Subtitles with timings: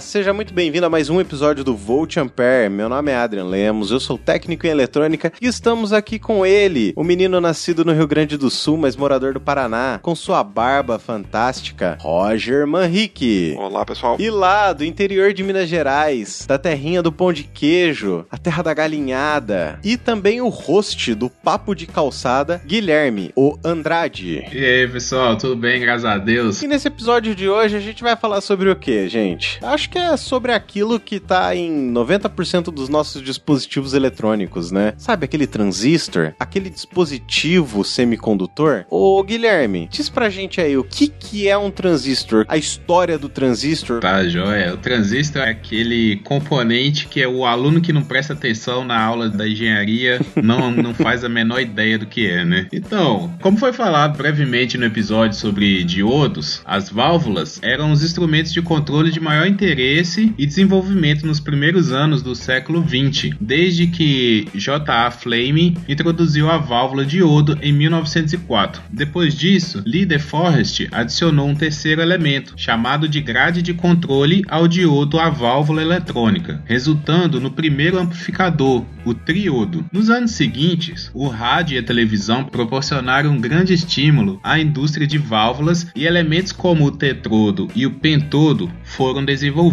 [0.00, 2.68] seja muito bem-vindo a mais um episódio do Volt Ampere.
[2.68, 6.92] Meu nome é Adrian Lemos, eu sou técnico em eletrônica e estamos aqui com ele,
[6.96, 10.98] o menino nascido no Rio Grande do Sul, mas morador do Paraná, com sua barba
[10.98, 13.54] fantástica, Roger Manrique.
[13.58, 14.16] Olá, pessoal.
[14.18, 18.62] E lá do interior de Minas Gerais, da terrinha do pão de queijo, a terra
[18.62, 24.44] da galinhada, e também o host do Papo de Calçada, Guilherme, o Andrade.
[24.52, 25.80] E aí, pessoal, tudo bem?
[25.80, 26.62] Graças a Deus.
[26.62, 29.24] E nesse episódio de hoje a gente vai falar sobre o que, gente?
[29.24, 29.58] gente?
[29.84, 34.94] Acho que é sobre aquilo que tá em 90% dos nossos dispositivos eletrônicos, né?
[34.96, 36.32] Sabe aquele transistor?
[36.40, 38.86] Aquele dispositivo semicondutor?
[38.88, 42.46] Ô, Guilherme, diz pra gente aí o que que é um transistor?
[42.48, 44.00] A história do transistor?
[44.00, 44.72] Tá, joia.
[44.72, 49.28] O transistor é aquele componente que é o aluno que não presta atenção na aula
[49.28, 52.68] da engenharia não, não faz a menor ideia do que é, né?
[52.72, 58.62] Então, como foi falado brevemente no episódio sobre diodos, as válvulas eram os instrumentos de
[58.62, 65.10] controle de maior interesse e desenvolvimento nos primeiros anos do século XX, desde que J.A.
[65.10, 68.82] Fleming introduziu a válvula de iodo em 1904.
[68.90, 74.68] Depois disso, Lee De Forest adicionou um terceiro elemento, chamado de grade de controle ao
[74.68, 79.84] diodo à válvula eletrônica, resultando no primeiro amplificador, o triodo.
[79.92, 85.18] Nos anos seguintes, o rádio e a televisão proporcionaram um grande estímulo à indústria de
[85.18, 89.63] válvulas e elementos como o tetrodo e o pentodo foram desenvolvidos.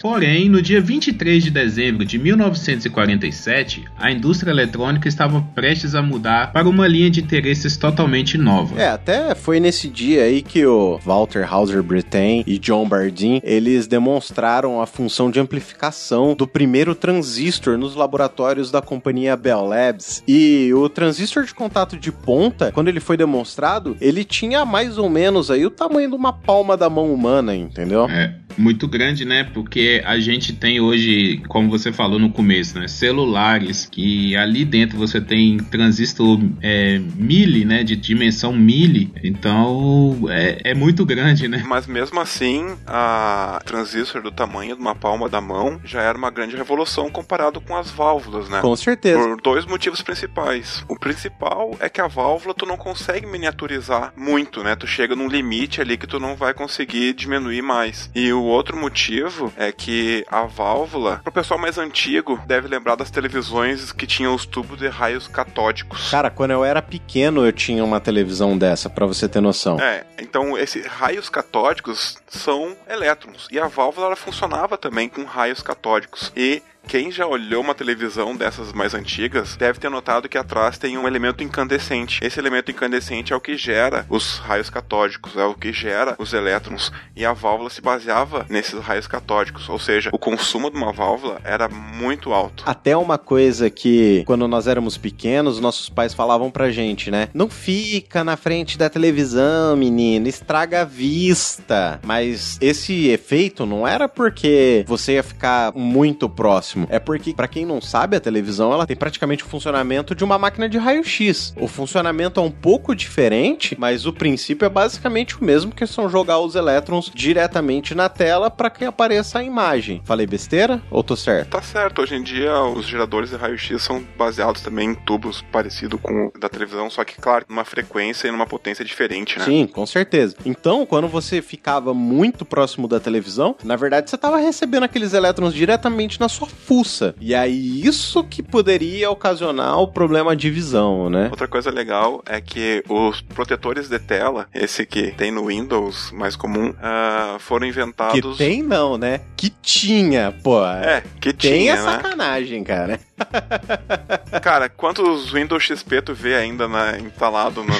[0.00, 6.52] Porém, no dia 23 de dezembro de 1947, a indústria eletrônica estava prestes a mudar
[6.52, 8.80] para uma linha de interesses totalmente nova.
[8.80, 13.86] É, até foi nesse dia aí que o Walter Hauser Brittain e John Bardeen, eles
[13.86, 20.22] demonstraram a função de amplificação do primeiro transistor nos laboratórios da companhia Bell Labs.
[20.26, 25.08] E o transistor de contato de ponta, quando ele foi demonstrado, ele tinha mais ou
[25.08, 28.06] menos aí o tamanho de uma palma da mão humana, entendeu?
[28.08, 29.39] É muito grande, né?
[29.44, 32.88] Porque a gente tem hoje, como você falou no começo, né?
[32.88, 37.82] Celulares que ali dentro você tem transistor é, mili, né?
[37.82, 39.12] De dimensão mili.
[39.22, 41.62] Então é, é muito grande, né?
[41.66, 46.30] Mas mesmo assim, a transistor do tamanho de uma palma da mão já era uma
[46.30, 48.60] grande revolução comparado com as válvulas, né?
[48.60, 49.18] Com certeza.
[49.18, 50.84] Por dois motivos principais.
[50.88, 54.76] O principal é que a válvula tu não consegue miniaturizar muito, né?
[54.76, 58.10] Tu chega num limite ali que tu não vai conseguir diminuir mais.
[58.14, 63.10] E o outro motivo é que a válvula, pro pessoal mais antigo, deve lembrar das
[63.10, 66.10] televisões que tinham os tubos de raios catódicos.
[66.10, 69.78] Cara, quando eu era pequeno eu tinha uma televisão dessa, para você ter noção.
[69.80, 75.62] É, então esses raios catódicos são elétrons e a válvula ela funcionava também com raios
[75.62, 80.78] catódicos e quem já olhou uma televisão dessas mais antigas deve ter notado que atrás
[80.78, 82.20] tem um elemento incandescente.
[82.22, 86.32] Esse elemento incandescente é o que gera os raios catódicos, é o que gera os
[86.32, 86.90] elétrons.
[87.14, 91.40] E a válvula se baseava nesses raios catódicos, ou seja, o consumo de uma válvula
[91.44, 92.64] era muito alto.
[92.66, 97.28] Até uma coisa que, quando nós éramos pequenos, nossos pais falavam pra gente, né?
[97.32, 102.00] Não fica na frente da televisão, menino, estraga a vista.
[102.02, 107.64] Mas esse efeito não era porque você ia ficar muito próximo é porque, para quem
[107.64, 111.54] não sabe, a televisão ela tem praticamente o funcionamento de uma máquina de raio-x.
[111.56, 116.08] O funcionamento é um pouco diferente, mas o princípio é basicamente o mesmo, que são
[116.08, 120.02] jogar os elétrons diretamente na tela para que apareça a imagem.
[120.04, 121.50] Falei besteira ou tô certo?
[121.50, 122.02] Tá certo.
[122.02, 126.38] Hoje em dia, os geradores de raio-x são baseados também em tubos parecidos com o
[126.38, 129.44] da televisão, só que, claro, numa frequência e numa potência diferente, né?
[129.44, 130.36] Sim, com certeza.
[130.44, 135.54] Então, quando você ficava muito próximo da televisão, na verdade você estava recebendo aqueles elétrons
[135.54, 137.14] diretamente na sua fuça.
[137.20, 141.28] E aí, isso que poderia ocasionar o problema de visão, né?
[141.30, 146.36] Outra coisa legal é que os protetores de tela, esse que tem no Windows mais
[146.36, 148.36] comum, uh, foram inventados.
[148.36, 149.20] Que tem não, né?
[149.36, 150.64] Que tinha, pô.
[150.64, 151.52] É, que tem tinha.
[151.52, 152.64] Tem a sacanagem, né?
[152.64, 153.00] cara.
[154.42, 157.74] Cara, quantos Windows XP tu vê ainda na, instalado no.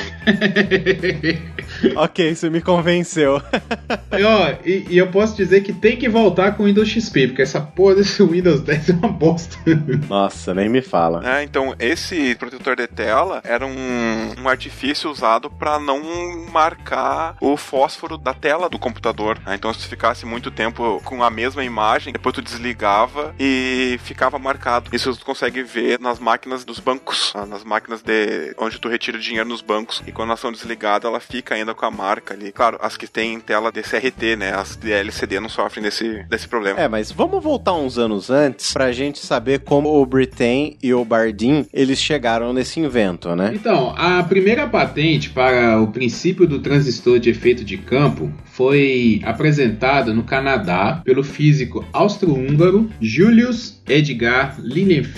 [1.96, 3.40] ok, você me convenceu.
[4.18, 7.28] e, ó, e, e, eu posso dizer que tem que voltar com o Windows XP,
[7.28, 9.56] porque essa porra desse Windows 10 é uma bosta.
[10.08, 11.22] Nossa, nem me fala.
[11.38, 16.00] É, então, esse protetor de tela era um, um artifício usado para não
[16.50, 19.38] marcar o fósforo da tela do computador.
[19.46, 19.54] Né?
[19.54, 24.38] Então, se tu ficasse muito tempo com a mesma imagem, depois tu desligava e ficava
[24.38, 24.90] marcado.
[24.92, 27.46] Isso consegue ver nas máquinas dos bancos, tá?
[27.46, 30.02] nas máquinas de onde tu retira dinheiro nos bancos.
[30.04, 32.50] E quando elas são desligadas, ela fica ainda com a marca ali.
[32.50, 34.52] Claro, as que têm tela DCRT, né?
[34.52, 36.80] As de LCD não sofrem desse, desse problema.
[36.80, 41.04] É, mas vamos voltar uns anos antes pra gente saber como o Britain e o
[41.04, 43.52] Bardeen eles chegaram nesse invento, né?
[43.54, 50.12] Então, a primeira patente para o princípio do transistor de efeito de campo foi apresentada
[50.12, 54.56] no Canadá pelo físico austro-húngaro Julius Edgar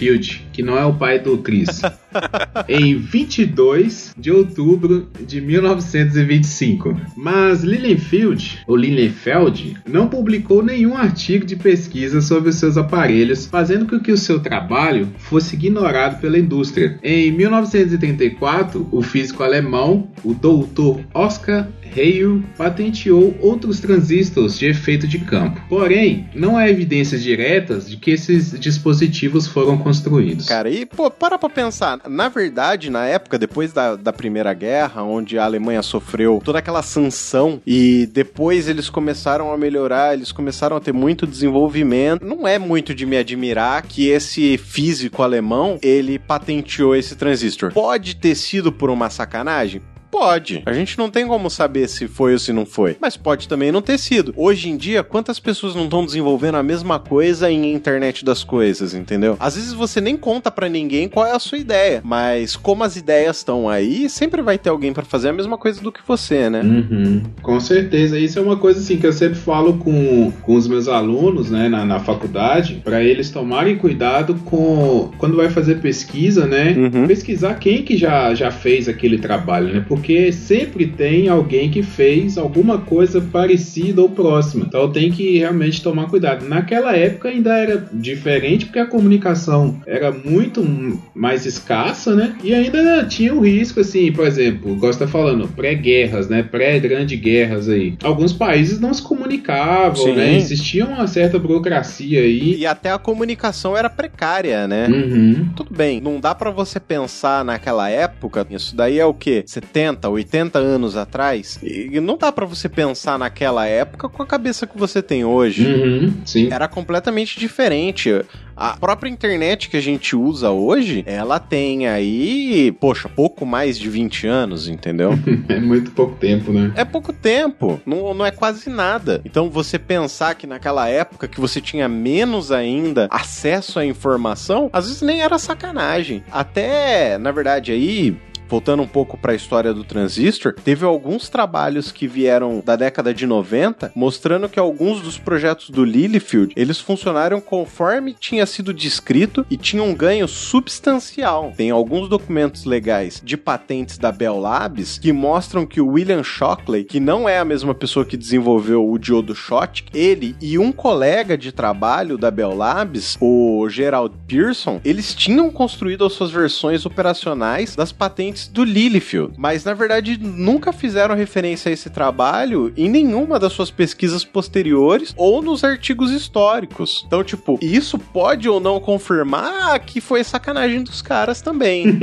[0.02, 1.80] Lilienfeld, que não é o pai do Chris,
[2.68, 7.00] em 22 de outubro de 1925.
[7.16, 13.86] Mas Lilienfeld, ou Lilienfeld, não publicou nenhum artigo de pesquisa sobre os seus aparelhos, fazendo
[13.86, 16.98] com que o seu trabalho fosse ignorado pela indústria.
[17.02, 25.18] Em 1934, o físico alemão, o doutor Oscar Hale patenteou outros transistores de efeito de
[25.18, 25.60] campo.
[25.68, 30.46] Porém, não há evidências diretas de que esses dispositivos foram construídos.
[30.46, 32.00] Cara, e pô, para pra pensar.
[32.08, 36.82] Na verdade, na época, depois da, da Primeira Guerra, onde a Alemanha sofreu toda aquela
[36.82, 42.24] sanção e depois eles começaram a melhorar, eles começaram a ter muito desenvolvimento.
[42.24, 47.72] Não é muito de me admirar que esse físico alemão ele patenteou esse transistor.
[47.72, 49.80] Pode ter sido por uma sacanagem?
[50.12, 50.62] Pode.
[50.66, 52.98] A gente não tem como saber se foi ou se não foi.
[53.00, 54.34] Mas pode também não ter sido.
[54.36, 58.92] Hoje em dia, quantas pessoas não estão desenvolvendo a mesma coisa em internet das coisas,
[58.92, 59.38] entendeu?
[59.40, 62.02] Às vezes você nem conta para ninguém qual é a sua ideia.
[62.04, 65.80] Mas como as ideias estão aí, sempre vai ter alguém para fazer a mesma coisa
[65.80, 66.60] do que você, né?
[66.60, 67.22] Uhum.
[67.40, 68.18] Com certeza.
[68.18, 71.70] Isso é uma coisa assim que eu sempre falo com, com os meus alunos, né,
[71.70, 76.74] na, na faculdade, para eles tomarem cuidado com quando vai fazer pesquisa, né?
[76.76, 77.06] Uhum.
[77.06, 79.84] Pesquisar quem que já, já fez aquele trabalho, né?
[79.88, 84.64] Porque porque sempre tem alguém que fez alguma coisa parecida ou próxima.
[84.66, 86.44] Então tem que realmente tomar cuidado.
[86.48, 92.34] Naquela época ainda era diferente porque a comunicação era muito mais escassa, né?
[92.42, 96.42] E ainda tinha o risco, assim, por exemplo, gosta falando, pré-guerras, né?
[96.42, 97.94] Pré-grande guerras aí.
[98.02, 100.14] Alguns países não se comunicavam, Sim.
[100.14, 100.34] né?
[100.34, 102.56] Existia uma certa burocracia aí.
[102.56, 104.88] E até a comunicação era precária, né?
[104.88, 105.48] Uhum.
[105.54, 109.44] Tudo bem, não dá pra você pensar naquela época, isso daí é o quê?
[109.52, 111.58] 70, 80 anos atrás?
[111.62, 115.66] E não dá pra você pensar naquela época com a cabeça que você tem hoje.
[115.66, 116.14] Uhum.
[116.24, 116.52] Sim.
[116.52, 118.22] Era completamente diferente.
[118.56, 123.88] A própria internet que a gente usa hoje, ela tem aí, poxa, pouco mais de
[123.88, 125.12] 20 anos, entendeu?
[125.48, 126.72] É muito pouco tempo, né?
[126.76, 129.20] É pouco tempo, não, não é quase nada.
[129.24, 134.86] Então você pensar que naquela época que você tinha menos ainda acesso à informação, às
[134.86, 136.22] vezes nem era sacanagem.
[136.30, 138.16] Até, na verdade, aí
[138.52, 143.14] voltando um pouco para a história do transistor, teve alguns trabalhos que vieram da década
[143.14, 149.46] de 90 mostrando que alguns dos projetos do Lilyfield, eles funcionaram conforme tinha sido descrito
[149.50, 151.54] e tinham um ganho substancial.
[151.56, 156.84] Tem alguns documentos legais de patentes da Bell Labs que mostram que o William Shockley,
[156.84, 161.38] que não é a mesma pessoa que desenvolveu o diodo Schottky, ele e um colega
[161.38, 167.74] de trabalho da Bell Labs, o Gerald Pearson, eles tinham construído as suas versões operacionais
[167.74, 173.38] das patentes do Lilyfield, mas na verdade nunca fizeram referência a esse trabalho em nenhuma
[173.38, 177.04] das suas pesquisas posteriores ou nos artigos históricos.
[177.06, 181.98] Então, tipo, isso pode ou não confirmar que foi sacanagem dos caras também.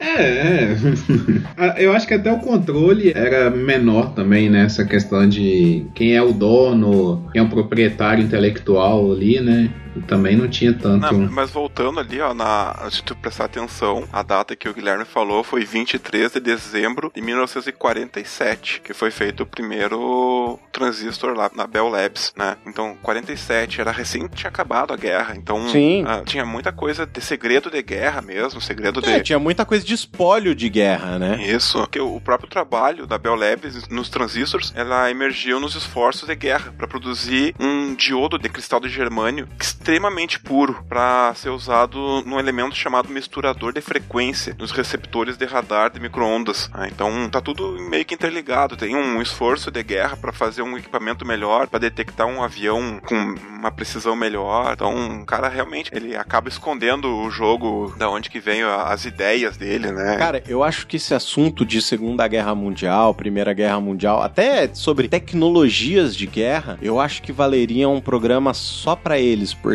[0.00, 0.76] É, é.
[1.56, 4.64] Ah, Eu acho que até o controle era menor também, né?
[4.64, 9.70] Essa questão de quem é o dono, quem é o proprietário intelectual ali, né?
[10.02, 11.00] Também não tinha tanto.
[11.00, 15.04] Não, mas voltando ali, ó, na, se tu prestar atenção, a data que o Guilherme
[15.04, 21.66] falou foi 23 de dezembro de 1947, que foi feito o primeiro transistor lá na
[21.66, 22.56] Bell Labs, né?
[22.66, 26.04] Então, 47 era recém tinha acabado a guerra, então Sim.
[26.06, 29.84] ah, tinha muita coisa de segredo de guerra mesmo, segredo É, de tinha muita coisa
[29.84, 31.44] de espólio de guerra, né?
[31.46, 36.34] isso, porque o próprio trabalho da Bell Labs nos transistores, ela emergiu nos esforços de
[36.34, 39.48] guerra para produzir um diodo de cristal de germânio
[39.84, 45.90] extremamente puro para ser usado num elemento chamado misturador de frequência nos receptores de radar
[45.90, 46.70] de microondas.
[46.72, 48.78] Ah, então tá tudo meio que interligado.
[48.78, 53.34] Tem um esforço de guerra para fazer um equipamento melhor, para detectar um avião com
[53.64, 54.72] uma precisão melhor.
[54.72, 59.58] Então, o cara realmente ele acaba escondendo o jogo da onde que vem as ideias
[59.58, 60.16] dele, né?
[60.16, 65.08] Cara, eu acho que esse assunto de Segunda Guerra Mundial, Primeira Guerra Mundial, até sobre
[65.08, 69.73] tecnologias de guerra, eu acho que valeria um programa só pra eles, porque,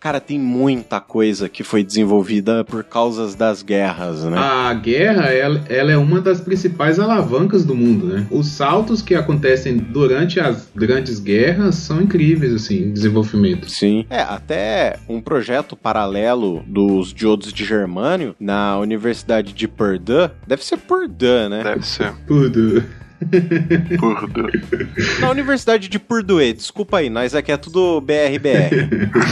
[0.00, 4.36] cara, tem muita coisa que foi desenvolvida por causas das guerras, né?
[4.38, 8.26] A guerra, ela, ela é uma das principais alavancas do mundo, né?
[8.30, 13.70] Os saltos que acontecem durante as grandes guerras são incríveis, assim, em desenvolvimento.
[13.70, 14.04] Sim.
[14.10, 20.78] É, até um projeto paralelo dos diodos de germânio na Universidade de Purdue, deve ser
[20.78, 21.62] Purdue, né?
[21.62, 22.12] Deve ser.
[22.26, 22.82] Tudo.
[23.98, 24.62] Purdue.
[25.20, 28.88] Na Universidade de Purdue, desculpa aí, nós aqui é tudo BRBR.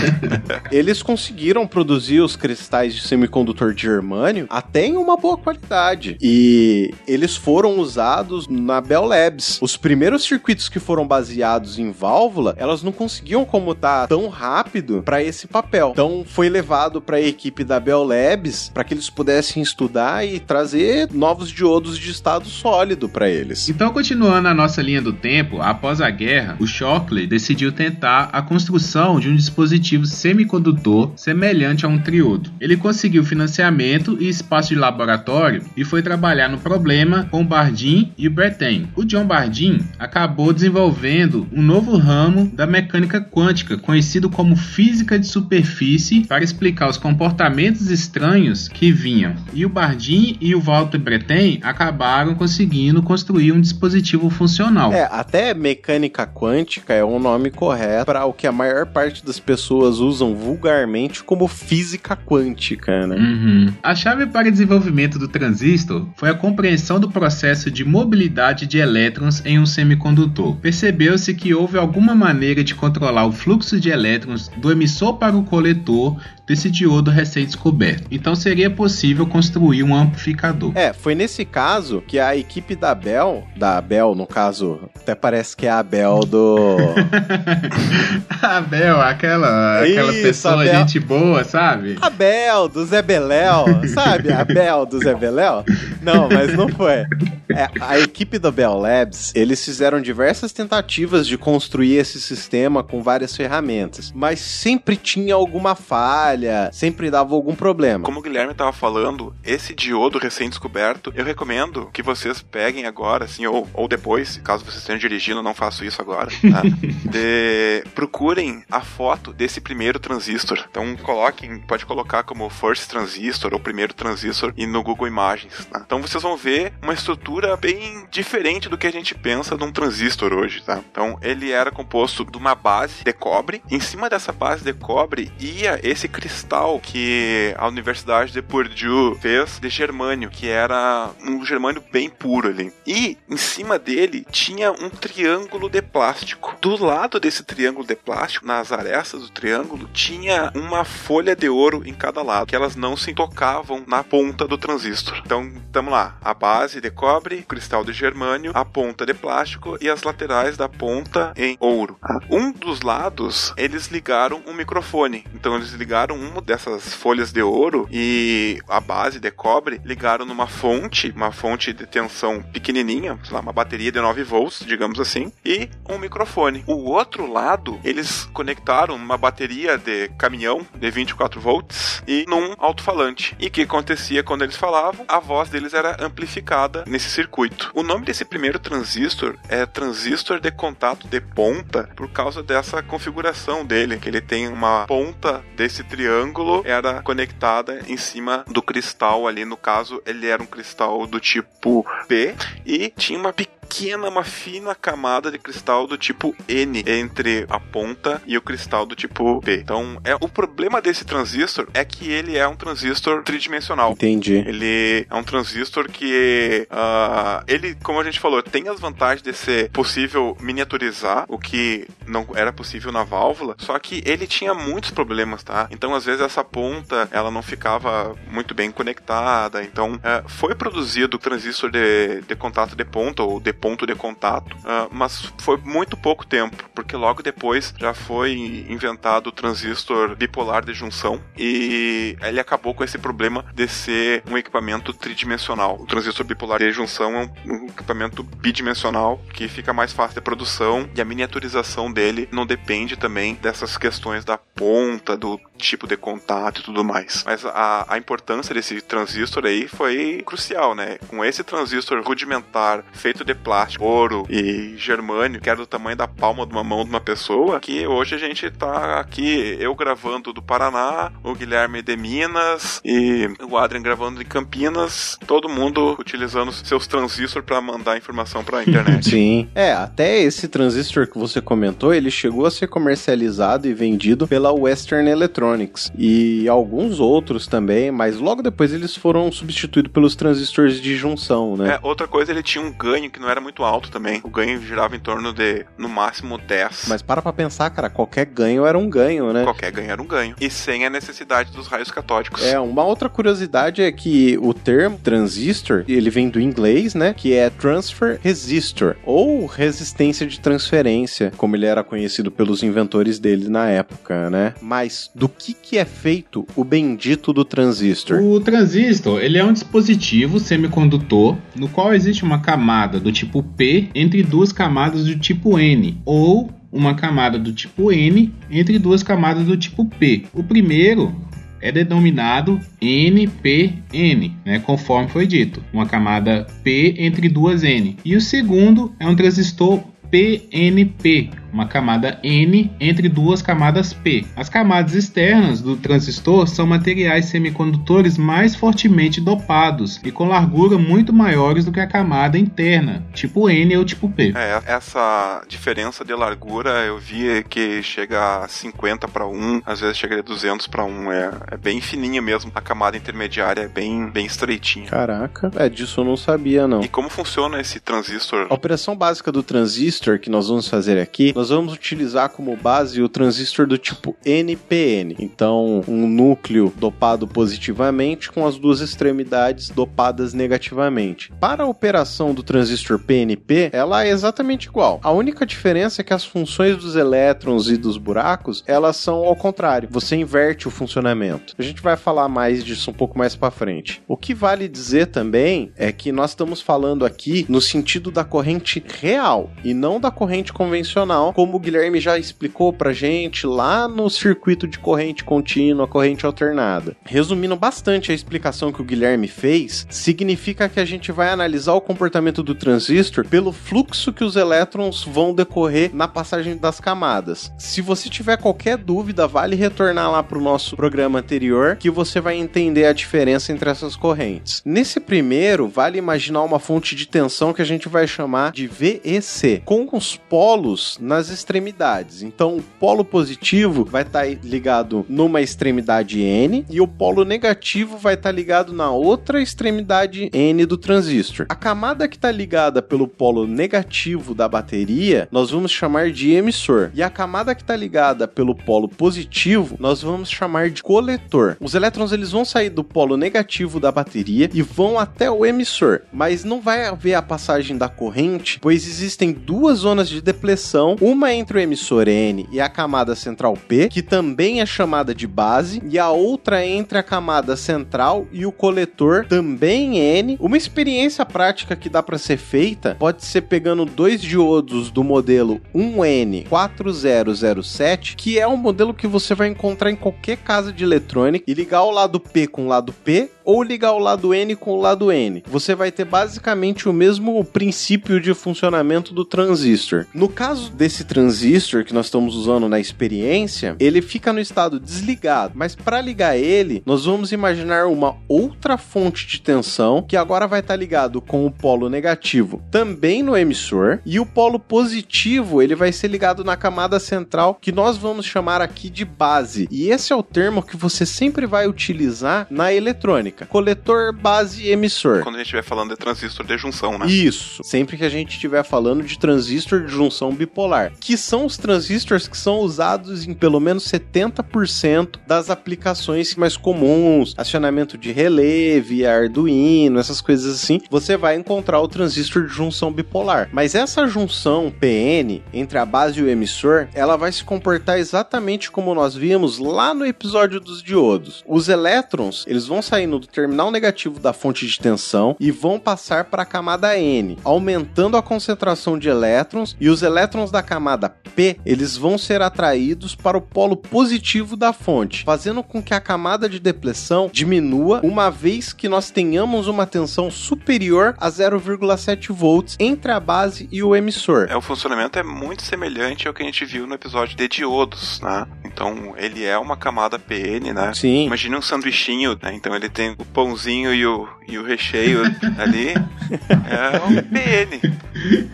[0.70, 6.16] Eles conseguiram produzir os cristais de semicondutor de germânio até em uma boa qualidade.
[6.20, 9.58] E eles foram usados na Bell Labs.
[9.62, 15.22] Os primeiros circuitos que foram baseados em válvula, elas não conseguiam comutar tão rápido para
[15.22, 15.90] esse papel.
[15.92, 20.38] Então foi levado para a equipe da Bell Labs para que eles pudessem estudar e
[20.40, 23.68] trazer novos diodos de estado sólido para eles.
[23.78, 28.42] Então, continuando a nossa linha do tempo, após a guerra, o Shockley decidiu tentar a
[28.42, 32.50] construção de um dispositivo semicondutor semelhante a um triodo.
[32.60, 38.28] Ele conseguiu financiamento e espaço de laboratório e foi trabalhar no problema com Bardeen e
[38.28, 38.88] Bretain.
[38.96, 45.28] O John Bardeen acabou desenvolvendo um novo ramo da mecânica quântica, conhecido como física de
[45.28, 49.36] superfície, para explicar os comportamentos estranhos que vinham.
[49.54, 54.92] E o Bardeen e o Walter Bretain acabaram conseguindo construir um dispositivo funcional.
[54.92, 59.38] É, até mecânica quântica é um nome correto para o que a maior parte das
[59.38, 63.16] pessoas usam vulgarmente como física quântica, né?
[63.16, 63.72] Uhum.
[63.82, 68.78] A chave para o desenvolvimento do transistor foi a compreensão do processo de mobilidade de
[68.78, 70.56] elétrons em um semicondutor.
[70.56, 75.44] Percebeu-se que houve alguma maneira de controlar o fluxo de elétrons do emissor para o
[75.44, 78.08] coletor desse diodo recém-descoberto.
[78.10, 80.72] Então seria possível construir um amplificador.
[80.74, 85.56] É, foi nesse caso que a equipe da Bell, da Bell no caso, até parece
[85.56, 86.76] que é a Bell do.
[88.42, 91.96] a Bell, aquela, aquela Isso, pessoa, a Bel- gente boa, sabe?
[92.00, 94.32] A Bel do Zé Beléu, sabe?
[94.32, 95.64] A Bel do Zé Beléu?
[96.00, 97.04] Não, mas não foi.
[97.50, 103.02] É, a equipe da Bell Labs, eles fizeram diversas tentativas de construir esse sistema com
[103.02, 108.04] várias ferramentas, mas sempre tinha alguma falha, sempre dava algum problema.
[108.04, 113.46] Como o Guilherme estava falando, esse diodo recém-descoberto, eu recomendo que vocês peguem agora, assim,
[113.48, 116.62] ou, ou depois, caso vocês estejam dirigindo, não faço isso agora, tá?
[117.10, 120.64] De- procurem a foto desse primeiro transistor.
[120.70, 125.66] Então coloquem, pode colocar como first transistor ou primeiro transistor e no Google Imagens.
[125.66, 125.82] tá?
[125.84, 129.72] Então vocês vão ver uma estrutura bem diferente do que a gente pensa de um
[129.72, 130.80] transistor hoje, tá?
[130.90, 133.62] Então ele era composto de uma base de cobre.
[133.70, 139.58] Em cima dessa base de cobre ia esse cristal que a Universidade de Purdue fez
[139.58, 142.72] de germânio, que era um germânio bem puro ali.
[142.86, 146.56] E em cima dele tinha um triângulo de plástico.
[146.60, 151.82] Do lado desse triângulo de plástico, nas arestas do triângulo, tinha uma folha de ouro
[151.86, 155.22] em cada lado, que elas não se tocavam na ponta do transistor.
[155.24, 159.88] Então, estamos lá, a base de cobre, cristal de germânio, a ponta de plástico e
[159.88, 161.98] as laterais da ponta em ouro.
[162.30, 165.24] Um dos lados, eles ligaram um microfone.
[165.34, 170.46] Então, eles ligaram uma dessas folhas de ouro e a base de cobre ligaram numa
[170.46, 175.32] fonte, uma fonte de tensão pequenininha, sei lá, uma bateria de 9 volts, digamos assim,
[175.44, 176.64] e um microfone.
[176.66, 183.36] O outro lado, eles conectaram uma bateria de caminhão de 24 volts e num alto-falante.
[183.38, 185.04] E o que acontecia quando eles falavam?
[185.08, 187.70] A voz deles era amplificada nesse circuito.
[187.74, 193.64] O nome desse primeiro transistor é transistor de contato de ponta por causa dessa configuração
[193.64, 199.44] dele, que ele tem uma ponta desse triângulo era conectada em cima do cristal ali,
[199.44, 202.34] no caso, ele era um cristal do tipo P
[202.64, 208.20] e tinha uma pequena, uma fina camada de cristal do tipo N entre a ponta
[208.26, 209.54] e o cristal do tipo P.
[209.54, 213.92] Então, é o problema desse transistor é que ele é um transistor tridimensional.
[213.92, 214.44] Entendi.
[214.46, 219.32] Ele é um transistor que ah, ele, como a gente falou, tem as vantagens de
[219.32, 224.90] ser possível miniaturizar, o que não era possível na válvula, só que ele tinha muitos
[224.90, 225.66] problemas, tá?
[225.70, 229.62] Então, às vezes essa ponta ela não ficava muito bem conectada.
[229.62, 233.94] Então, eh, foi produzido o transistor de, de contato de ponta ou de ponto de
[233.94, 238.32] contato, ah, mas foi muito pouco tempo, porque logo depois já foi
[238.68, 244.36] inventado o transistor bipolar de junção e ele acabou com esse problema de ser um
[244.36, 245.76] equipamento tridimensional.
[245.80, 250.88] O transistor bipolar de junção é um equipamento bidimensional que fica mais fácil de produção
[250.94, 256.60] e a miniaturização dele não depende também dessas questões da ponta, do tipo de contato
[256.60, 257.22] e tudo mais.
[257.26, 260.98] Mas a, a importância desse transistor aí foi crucial, né?
[261.08, 266.08] Com esse transistor rudimentar, feito de plástico, ouro e germânio, que era do tamanho da
[266.08, 270.32] palma de uma mão de uma pessoa, que hoje a gente tá aqui, eu gravando
[270.32, 276.52] do Paraná, o Guilherme de Minas e o Adrian gravando de Campinas, todo mundo utilizando
[276.52, 279.08] seus transistores para mandar informação para a internet.
[279.10, 279.48] Sim.
[279.54, 284.52] É, até esse transistor que você comentou, ele chegou a ser comercializado e vendido pela
[284.52, 290.80] Western Electronics Electronics e alguns outros também, mas logo depois eles foram substituídos pelos transistores
[290.80, 291.74] de junção, né?
[291.74, 294.20] É, outra coisa, ele tinha um ganho que não era muito alto também.
[294.24, 296.86] O ganho girava em torno de, no máximo, 10.
[296.88, 299.44] Mas para pra pensar, cara, qualquer ganho era um ganho, né?
[299.44, 300.34] Qualquer ganho era um ganho.
[300.40, 302.42] E sem a necessidade dos raios catódicos.
[302.44, 307.14] É, uma outra curiosidade é que o termo transistor, ele vem do inglês, né?
[307.14, 313.48] Que é transfer resistor, ou resistência de transferência, como ele era conhecido pelos inventores dele
[313.48, 314.54] na época, né?
[314.60, 318.20] Mas do que que é feito o bendito do transistor?
[318.20, 323.88] O transistor, ele é um dispositivo semicondutor no qual existe uma camada do tipo P
[323.94, 329.46] entre duas camadas do tipo N, ou uma camada do tipo N entre duas camadas
[329.46, 330.24] do tipo P.
[330.34, 331.14] O primeiro
[331.60, 337.96] é denominado NPN, né, conforme foi dito, uma camada P entre duas N.
[338.04, 344.26] E o segundo é um transistor PNP, uma camada N entre duas camadas P.
[344.36, 351.12] As camadas externas do transistor são materiais semicondutores mais fortemente dopados e com largura muito
[351.12, 354.32] maiores do que a camada interna, tipo N ou tipo P.
[354.36, 359.96] É, essa diferença de largura eu vi que chega a 50 para 1, às vezes
[359.96, 362.50] chega a 200 para 1, é, é, bem fininha mesmo.
[362.54, 364.86] A camada intermediária é bem, bem estreitinha.
[364.86, 366.80] Caraca, é disso eu não sabia não.
[366.80, 368.46] E como funciona esse transistor?
[368.50, 373.00] A operação básica do transistor que nós vamos fazer aqui nós vamos utilizar como base
[373.00, 375.14] o transistor do tipo NPN.
[375.20, 381.30] Então, um núcleo dopado positivamente com as duas extremidades dopadas negativamente.
[381.38, 384.98] Para a operação do transistor PNP, ela é exatamente igual.
[385.00, 389.36] A única diferença é que as funções dos elétrons e dos buracos, elas são ao
[389.36, 389.88] contrário.
[389.92, 391.54] Você inverte o funcionamento.
[391.56, 394.02] A gente vai falar mais disso um pouco mais para frente.
[394.08, 398.82] O que vale dizer também é que nós estamos falando aqui no sentido da corrente
[399.00, 404.08] real e não da corrente convencional como o Guilherme já explicou pra gente lá no
[404.08, 406.96] circuito de corrente contínua, corrente alternada.
[407.04, 411.80] Resumindo bastante a explicação que o Guilherme fez, significa que a gente vai analisar o
[411.80, 417.52] comportamento do transistor pelo fluxo que os elétrons vão decorrer na passagem das camadas.
[417.58, 422.20] Se você tiver qualquer dúvida, vale retornar lá para o nosso programa anterior que você
[422.20, 424.62] vai entender a diferença entre essas correntes.
[424.64, 429.62] Nesse primeiro, vale imaginar uma fonte de tensão que a gente vai chamar de VEC,
[429.64, 432.22] com os polos na nas extremidades.
[432.22, 437.98] Então, o polo positivo vai estar tá ligado numa extremidade N e o polo negativo
[437.98, 441.46] vai estar tá ligado na outra extremidade N do transistor.
[441.48, 446.92] A camada que está ligada pelo polo negativo da bateria, nós vamos chamar de emissor.
[446.94, 451.56] E a camada que está ligada pelo polo positivo, nós vamos chamar de coletor.
[451.58, 456.02] Os elétrons eles vão sair do polo negativo da bateria e vão até o emissor,
[456.12, 461.32] mas não vai haver a passagem da corrente, pois existem duas zonas de depressão, uma
[461.32, 465.82] entre o emissor N e a camada central P, que também é chamada de base,
[465.88, 470.36] e a outra entre a camada central e o coletor, também N.
[470.38, 475.62] Uma experiência prática que dá para ser feita pode ser pegando dois diodos do modelo
[475.74, 481.54] 1N4007, que é um modelo que você vai encontrar em qualquer casa de eletrônica, e
[481.54, 484.80] ligar o lado P com o lado P ou ligar o lado N com o
[484.80, 485.42] lado N.
[485.46, 490.04] Você vai ter basicamente o mesmo princípio de funcionamento do transistor.
[490.12, 495.54] No caso desse transistor que nós estamos usando na experiência, ele fica no estado desligado,
[495.56, 500.60] mas para ligar ele, nós vamos imaginar uma outra fonte de tensão que agora vai
[500.60, 505.74] estar tá ligado com o polo negativo também no emissor e o polo positivo ele
[505.74, 509.66] vai ser ligado na camada central que nós vamos chamar aqui de base.
[509.70, 514.70] E esse é o termo que você sempre vai utilizar na eletrônica coletor, base e
[514.70, 515.22] emissor.
[515.22, 517.06] Quando a gente estiver falando de transistor de junção, né?
[517.06, 517.62] Isso.
[517.64, 522.28] Sempre que a gente estiver falando de transistor de junção bipolar, que são os transistores
[522.28, 529.14] que são usados em pelo menos 70% das aplicações mais comuns, acionamento de relé, via
[529.14, 533.48] Arduino, essas coisas assim, você vai encontrar o transistor de junção bipolar.
[533.52, 538.70] Mas essa junção PN entre a base e o emissor, ela vai se comportar exatamente
[538.70, 541.44] como nós vimos lá no episódio dos diodos.
[541.46, 546.24] Os elétrons, eles vão saindo do terminal negativo da fonte de tensão e vão passar
[546.24, 551.58] para a camada N, aumentando a concentração de elétrons e os elétrons da camada P,
[551.64, 556.48] eles vão ser atraídos para o polo positivo da fonte, fazendo com que a camada
[556.48, 563.12] de depressão diminua, uma vez que nós tenhamos uma tensão superior a 0,7 volts entre
[563.12, 564.46] a base e o emissor.
[564.48, 568.20] É, o funcionamento é muito semelhante ao que a gente viu no episódio de diodos,
[568.20, 568.46] né?
[568.64, 570.92] Então ele é uma camada PN, né?
[570.94, 571.26] Sim.
[571.26, 572.54] Imagine um sanduichinho, né?
[572.54, 575.22] Então ele tem o pãozinho e o, e o recheio
[575.58, 575.88] ali.
[575.90, 577.98] É um PN.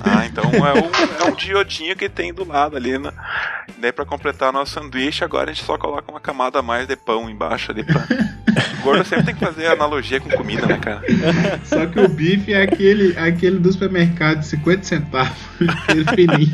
[0.00, 3.12] Ah, então é um, é um diodinho que tem do lado ali, né?
[3.78, 6.96] Daí pra completar nosso sanduíche, agora a gente só coloca uma camada a mais de
[6.96, 8.06] pão embaixo ali pra.
[8.78, 11.02] O gordo sempre tem que fazer analogia com comida, né, cara?
[11.64, 15.36] Só que o bife é aquele, aquele do supermercado de 50 centavos.
[15.88, 16.50] Aquele fininho.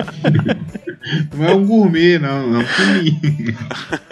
[1.34, 3.56] Não é um gourmet, não, é um fininho.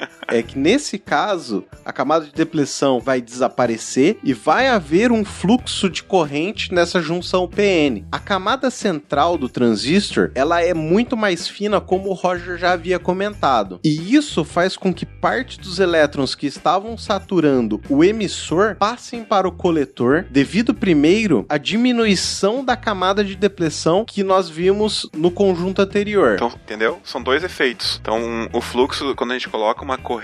[0.31, 5.89] é que nesse caso, a camada de depressão vai desaparecer e vai haver um fluxo
[5.89, 8.05] de corrente nessa junção PN.
[8.13, 12.99] A camada central do transistor, ela é muito mais fina, como o Roger já havia
[12.99, 13.81] comentado.
[13.83, 19.49] E isso faz com que parte dos elétrons que estavam saturando o emissor passem para
[19.49, 25.81] o coletor, devido primeiro à diminuição da camada de depressão que nós vimos no conjunto
[25.81, 26.35] anterior.
[26.35, 27.01] Então, entendeu?
[27.03, 27.99] São dois efeitos.
[28.01, 30.18] Então, o fluxo, quando a gente coloca uma corrente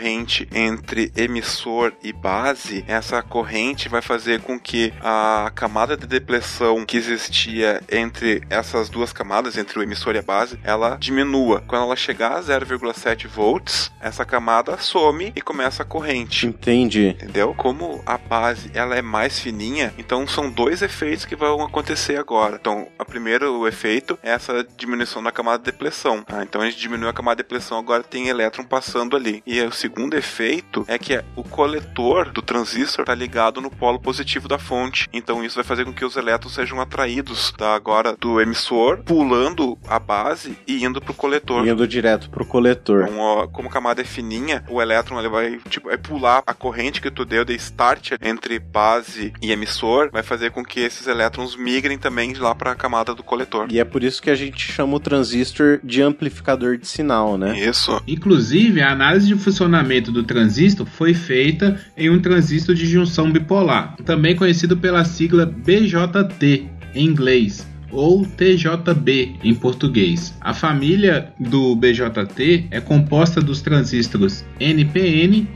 [0.53, 6.97] entre emissor e base, essa corrente vai fazer com que a camada de depressão que
[6.97, 11.63] existia entre essas duas camadas, entre o emissor e a base, ela diminua.
[11.67, 16.47] Quando ela chegar a 0,7 volts, essa camada some e começa a corrente.
[16.47, 17.09] Entendi.
[17.09, 17.55] Entendeu?
[17.55, 22.57] Como a base ela é mais fininha, então são dois efeitos que vão acontecer agora.
[22.61, 26.23] Então, o primeiro efeito é essa diminuição da camada de depressão.
[26.23, 26.43] Tá?
[26.43, 29.43] Então a gente diminui a camada de depressão, agora tem elétron passando ali.
[29.47, 34.49] E o segundo efeito é que o coletor do transistor está ligado no polo positivo
[34.49, 35.07] da fonte.
[35.13, 39.77] Então isso vai fazer com que os elétrons sejam atraídos da agora do emissor, pulando
[39.87, 41.69] a base e indo pro coletor.
[41.69, 43.03] Indo direto pro coletor.
[43.03, 46.55] Então, ó, como a camada é fininha, o elétron ele vai, tipo, vai pular a
[46.55, 51.07] corrente que tu deu de start entre base e emissor, vai fazer com que esses
[51.07, 53.67] elétrons migrem também lá para a camada do coletor.
[53.71, 57.59] E é por isso que a gente chama o transistor de amplificador de sinal, né?
[57.59, 58.03] Isso.
[58.07, 59.74] Inclusive, a análise de funcionamento
[60.13, 66.67] do transistor foi feita em um transistor de junção bipolar, também conhecido pela sigla BJT
[66.95, 70.37] em inglês ou TJB em português.
[70.41, 75.47] A família do BJT é composta dos transistores NPN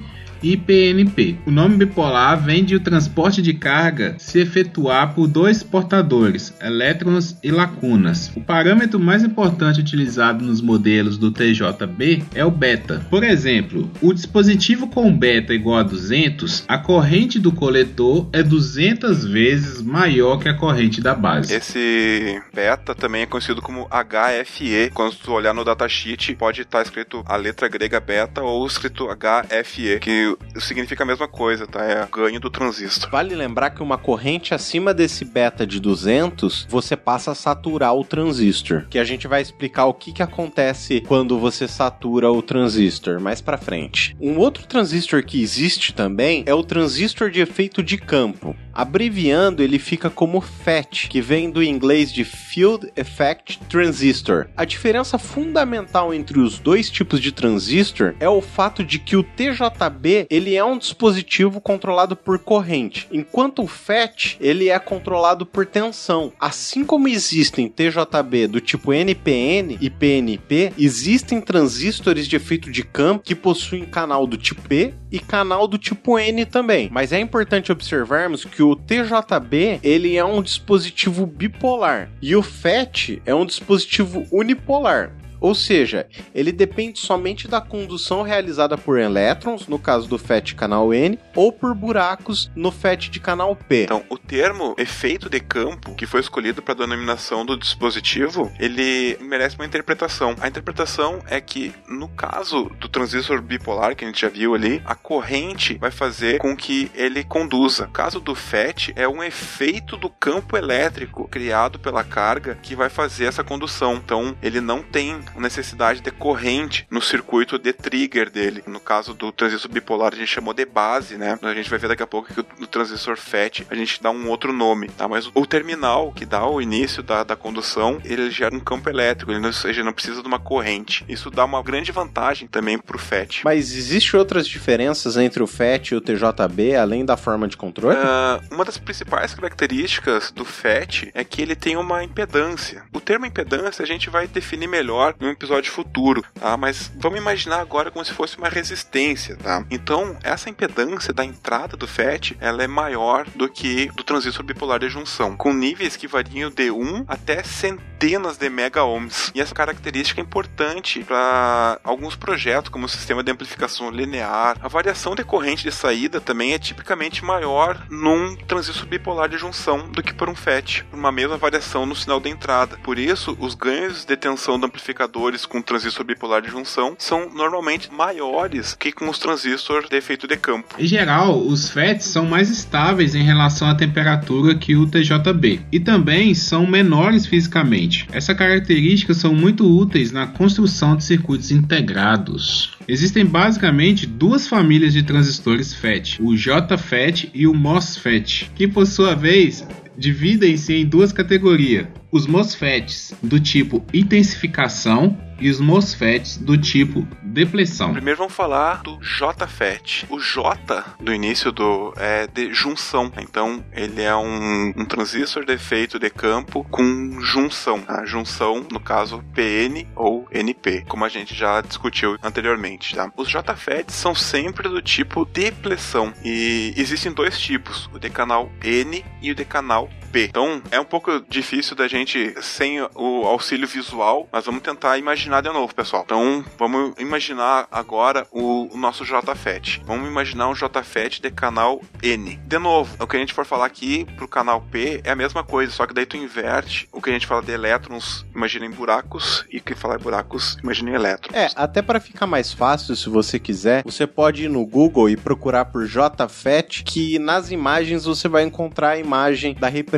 [0.43, 1.37] e PNP.
[1.47, 7.37] O nome bipolar vem de o transporte de carga se efetuar por dois portadores, elétrons
[7.43, 8.31] e lacunas.
[8.37, 13.07] O parâmetro mais importante utilizado nos modelos do TJB é o beta.
[13.11, 19.25] Por exemplo, o dispositivo com beta igual a 200, a corrente do coletor é 200
[19.25, 21.55] vezes maior que a corrente da base.
[21.55, 24.91] Esse beta também é conhecido como HFE.
[24.93, 29.99] Quando tu olhar no datasheet, pode estar escrito a letra grega beta ou escrito HFE,
[30.01, 30.28] que
[30.59, 31.85] significa a mesma coisa, tá?
[31.85, 33.11] É ganho do transistor.
[33.11, 38.05] Vale lembrar que uma corrente acima desse beta de 200, você passa a saturar o
[38.05, 43.21] transistor, que a gente vai explicar o que, que acontece quando você satura o transistor
[43.21, 44.17] mais para frente.
[44.21, 48.57] Um outro transistor que existe também é o transistor de efeito de campo.
[48.73, 54.47] Abreviando, ele fica como FET, que vem do inglês de Field Effect Transistor.
[54.57, 59.23] A diferença fundamental entre os dois tipos de transistor é o fato de que o
[59.23, 65.67] TJB ele é um dispositivo controlado por corrente, enquanto o FET ele é controlado por
[65.67, 66.33] tensão.
[66.39, 73.25] Assim como existem TJB do tipo NPN e PNP, existem transistores de efeito de campo
[73.25, 76.89] que possuem canal do tipo P e canal do tipo N também.
[76.91, 83.23] Mas é importante observarmos que o TJB ele é um dispositivo bipolar e o FET
[83.25, 85.13] é um dispositivo unipolar.
[85.41, 90.93] Ou seja, ele depende somente da condução realizada por elétrons, no caso do FET canal
[90.93, 93.85] N, ou por buracos no FET de canal P.
[93.85, 99.17] Então, o termo efeito de campo, que foi escolhido para a denominação do dispositivo, ele
[99.21, 100.35] merece uma interpretação.
[100.41, 104.83] A interpretação é que, no caso do transistor bipolar, que a gente já viu ali,
[104.85, 107.85] a corrente vai fazer com que ele conduza.
[107.85, 112.89] O caso do FET é um efeito do campo elétrico criado pela carga que vai
[112.89, 113.95] fazer essa condução.
[113.95, 118.63] Então, ele não tem necessidade de corrente no circuito de trigger dele.
[118.67, 121.39] No caso do transistor bipolar, a gente chamou de base, né?
[121.43, 124.29] A gente vai ver daqui a pouco que no transistor FET a gente dá um
[124.29, 125.09] outro nome, tá?
[125.09, 129.31] Mas o terminal que dá o início da, da condução, ele gera um campo elétrico,
[129.31, 131.05] ele não, ou seja, não precisa de uma corrente.
[131.09, 133.43] Isso dá uma grande vantagem também pro FET.
[133.45, 137.97] Mas existem outras diferenças entre o FET e o TJB, além da forma de controle?
[137.97, 142.85] Uh, uma das principais características do FET é que ele tem uma impedância.
[142.93, 146.57] O termo impedância a gente vai definir melhor em um episódio futuro, tá?
[146.57, 149.65] Mas vamos imaginar agora como se fosse uma resistência, tá?
[149.71, 154.79] Então, essa impedância da entrada do FET, ela é maior do que do transistor bipolar
[154.79, 159.33] de junção, com níveis que variam de 1 até centenas de mega-ohms.
[159.35, 164.57] E essa característica é importante para alguns projetos, como o sistema de amplificação linear.
[164.61, 170.03] A variação decorrente de saída também é tipicamente maior num transistor bipolar de junção do
[170.03, 172.79] que por um FET, uma mesma variação no sinal de entrada.
[172.83, 174.67] Por isso, os ganhos de tensão de
[175.09, 180.27] amplificadores com transistor bipolar de junção são normalmente maiores que com os transistores de efeito
[180.27, 180.75] de campo.
[180.79, 185.81] Em geral, os FETs são mais estáveis em relação à temperatura que o TJB e
[185.81, 188.07] também são menores fisicamente.
[188.13, 192.77] Essa característica são muito úteis na construção de circuitos integrados.
[192.87, 199.15] Existem basicamente duas famílias de transistores FET, o JFET e o MOSFET, que por sua
[199.15, 199.67] vez
[199.97, 207.93] dividem-se em duas categorias: os MOSFETs do tipo intensificação e os MOSFETs do tipo depressão.
[207.93, 210.07] Primeiro vamos falar do JFET.
[210.11, 213.13] O J do início do é de junção.
[213.19, 217.85] Então ele é um, um transistor de efeito de campo com junção.
[217.87, 222.97] A junção, no caso PN ou NP, como a gente já discutiu anteriormente.
[222.97, 223.13] Tá?
[223.17, 229.05] Os JFETs são sempre do tipo depressão e existem dois tipos: o de canal N
[229.23, 230.25] e o de canal P.
[230.25, 235.43] Então é um pouco difícil da gente sem o auxílio visual, mas vamos tentar imaginar
[235.43, 236.03] de novo, pessoal.
[236.05, 239.83] Então vamos imaginar agora o, o nosso JFET.
[239.85, 242.37] Vamos imaginar um JFET de canal N.
[242.47, 245.45] De novo, o que a gente for falar aqui pro canal P é a mesma
[245.45, 248.71] coisa, só que daí tu inverte o que a gente fala de elétrons, imagina em
[248.71, 251.37] buracos, e o que fala em buracos, imagina em elétrons.
[251.37, 255.17] É, até para ficar mais fácil, se você quiser, você pode ir no Google e
[255.17, 259.98] procurar por JFET, que nas imagens você vai encontrar a imagem da representação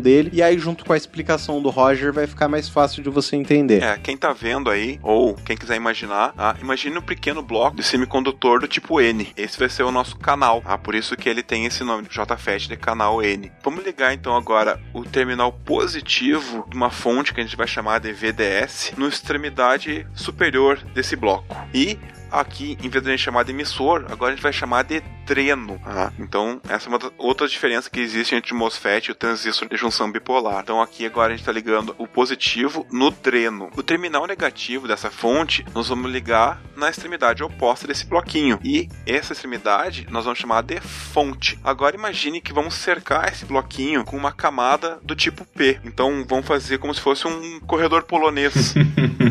[0.00, 3.36] dele, e aí junto com a explicação do Roger vai ficar mais fácil de você
[3.36, 3.82] entender.
[3.82, 7.82] É, quem tá vendo aí, ou quem quiser imaginar, ah, imagine um pequeno bloco de
[7.82, 9.32] semicondutor do tipo N.
[9.36, 12.68] Esse vai ser o nosso canal, ah, por isso que ele tem esse nome, JFET
[12.68, 13.50] de canal N.
[13.62, 18.00] Vamos ligar então agora o terminal positivo de uma fonte que a gente vai chamar
[18.00, 21.56] de VDS no extremidade superior desse bloco.
[21.72, 21.98] E
[22.32, 25.00] aqui, em vez de a gente chamar de emissor, agora a gente vai chamar de
[25.26, 25.78] dreno.
[25.78, 26.12] Tá?
[26.18, 29.68] Então, essa é uma das outras diferenças que existe entre o MOSFET e o transistor
[29.68, 30.62] de junção bipolar.
[30.62, 33.70] Então, aqui agora a gente está ligando o positivo no dreno.
[33.76, 38.58] O terminal negativo dessa fonte, nós vamos ligar na extremidade oposta desse bloquinho.
[38.64, 41.58] E essa extremidade nós vamos chamar de fonte.
[41.62, 45.80] Agora, imagine que vamos cercar esse bloquinho com uma camada do tipo P.
[45.84, 48.74] Então, vamos fazer como se fosse um corredor polonês.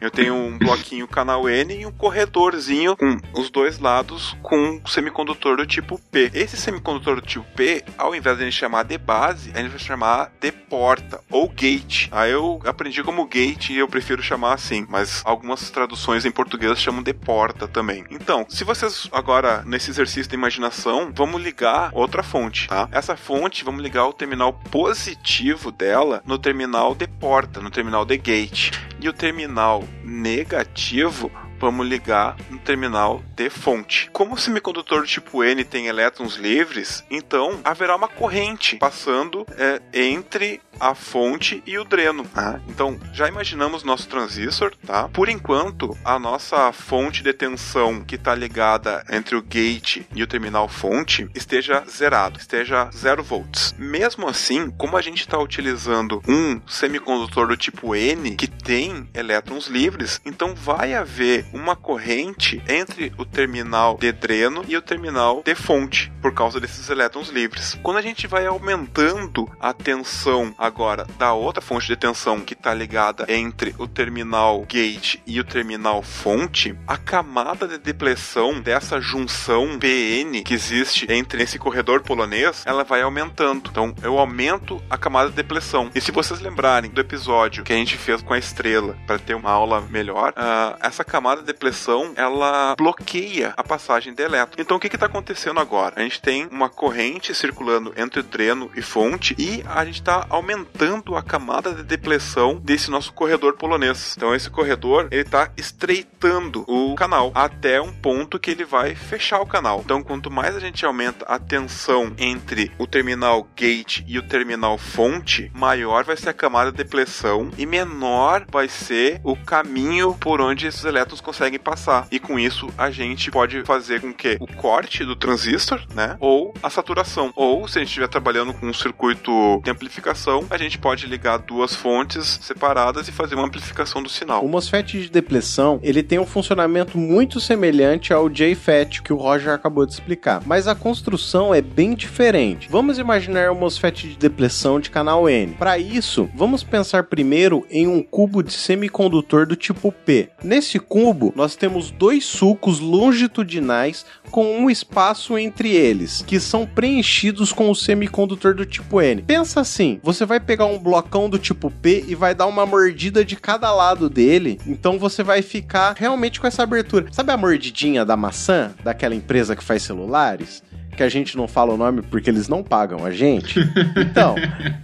[0.00, 4.86] Eu tenho um bloquinho canal N e um corredorzinho com os dois lados com um
[4.86, 6.30] semicondutor do tipo P.
[6.34, 10.32] Esse semicondutor do tipo P, ao invés de gente chamar de base, gente vai chamar
[10.40, 12.08] de porta ou gate.
[12.10, 16.80] Aí eu aprendi como gate e eu prefiro chamar assim, mas algumas traduções em português
[16.80, 18.04] chamam de porta também.
[18.10, 22.88] Então, se vocês agora nesse exercício de imaginação, vamos ligar outra fonte, tá?
[22.92, 28.16] Essa fonte, vamos ligar o terminal positivo dela no terminal de porta, no terminal de
[28.16, 28.72] gate.
[29.00, 34.10] E o terminal negativo vamos ligar no terminal de fonte.
[34.12, 39.80] Como o semicondutor do tipo N tem elétrons livres, então haverá uma corrente passando é,
[39.92, 42.24] entre a fonte e o dreno.
[42.34, 42.60] Ah.
[42.68, 45.08] Então, já imaginamos nosso transistor, tá?
[45.08, 50.26] Por enquanto, a nossa fonte de tensão que está ligada entre o gate e o
[50.26, 53.74] terminal fonte esteja zerado, esteja 0 volts.
[53.78, 59.66] Mesmo assim, como a gente está utilizando um semicondutor do tipo N que tem elétrons
[59.66, 65.54] livres, então vai haver uma corrente entre o terminal de dreno e o terminal de
[65.54, 67.78] fonte por causa desses elétrons livres.
[67.82, 72.74] Quando a gente vai aumentando a tensão agora da outra fonte de tensão que está
[72.74, 79.78] ligada entre o terminal gate e o terminal fonte, a camada de depressão dessa junção
[79.78, 83.68] PN que existe entre esse corredor polonês, ela vai aumentando.
[83.70, 85.90] Então eu aumento a camada de depressão.
[85.94, 89.34] E se vocês lembrarem do episódio que a gente fez com a estrela para ter
[89.34, 94.60] uma aula melhor, uh, essa camada de depressão ela bloqueia a passagem de elétron.
[94.60, 95.94] Então o que está acontecendo agora?
[95.96, 101.16] A gente tem uma corrente circulando entre dreno e fonte e a gente está aumentando
[101.16, 104.14] a camada de depressão desse nosso corredor polonês.
[104.16, 109.40] Então esse corredor ele está estreitando o canal até um ponto que ele vai fechar
[109.40, 109.82] o canal.
[109.84, 114.78] Então quanto mais a gente aumenta a tensão entre o terminal gate e o terminal
[114.78, 120.40] fonte, maior vai ser a camada de depressão e menor vai ser o caminho por
[120.40, 122.08] onde esses elétrons conseguem passar.
[122.10, 126.16] E com isso a gente pode fazer com que o corte do transistor, né?
[126.20, 127.30] Ou a saturação.
[127.36, 131.36] Ou se a gente estiver trabalhando com um circuito de amplificação, a gente pode ligar
[131.38, 134.42] duas fontes separadas e fazer uma amplificação do sinal.
[134.42, 139.52] O MOSFET de depressão, ele tem um funcionamento muito semelhante ao JFET que o Roger
[139.52, 142.68] acabou de explicar, mas a construção é bem diferente.
[142.70, 145.52] Vamos imaginar o MOSFET de depressão de canal N.
[145.54, 150.30] Para isso, vamos pensar primeiro em um cubo de semicondutor do tipo P.
[150.42, 157.52] Nesse cubo, nós temos dois sulcos longitudinais com um espaço entre eles, que são preenchidos
[157.52, 159.22] com o semicondutor do tipo N.
[159.22, 163.24] Pensa assim, você vai pegar um blocão do tipo P e vai dar uma mordida
[163.24, 167.06] de cada lado dele, então você vai ficar realmente com essa abertura.
[167.10, 170.62] Sabe a mordidinha da maçã, daquela empresa que faz celulares?
[170.98, 173.60] Que a gente não fala o nome porque eles não pagam a gente.
[173.96, 174.34] Então,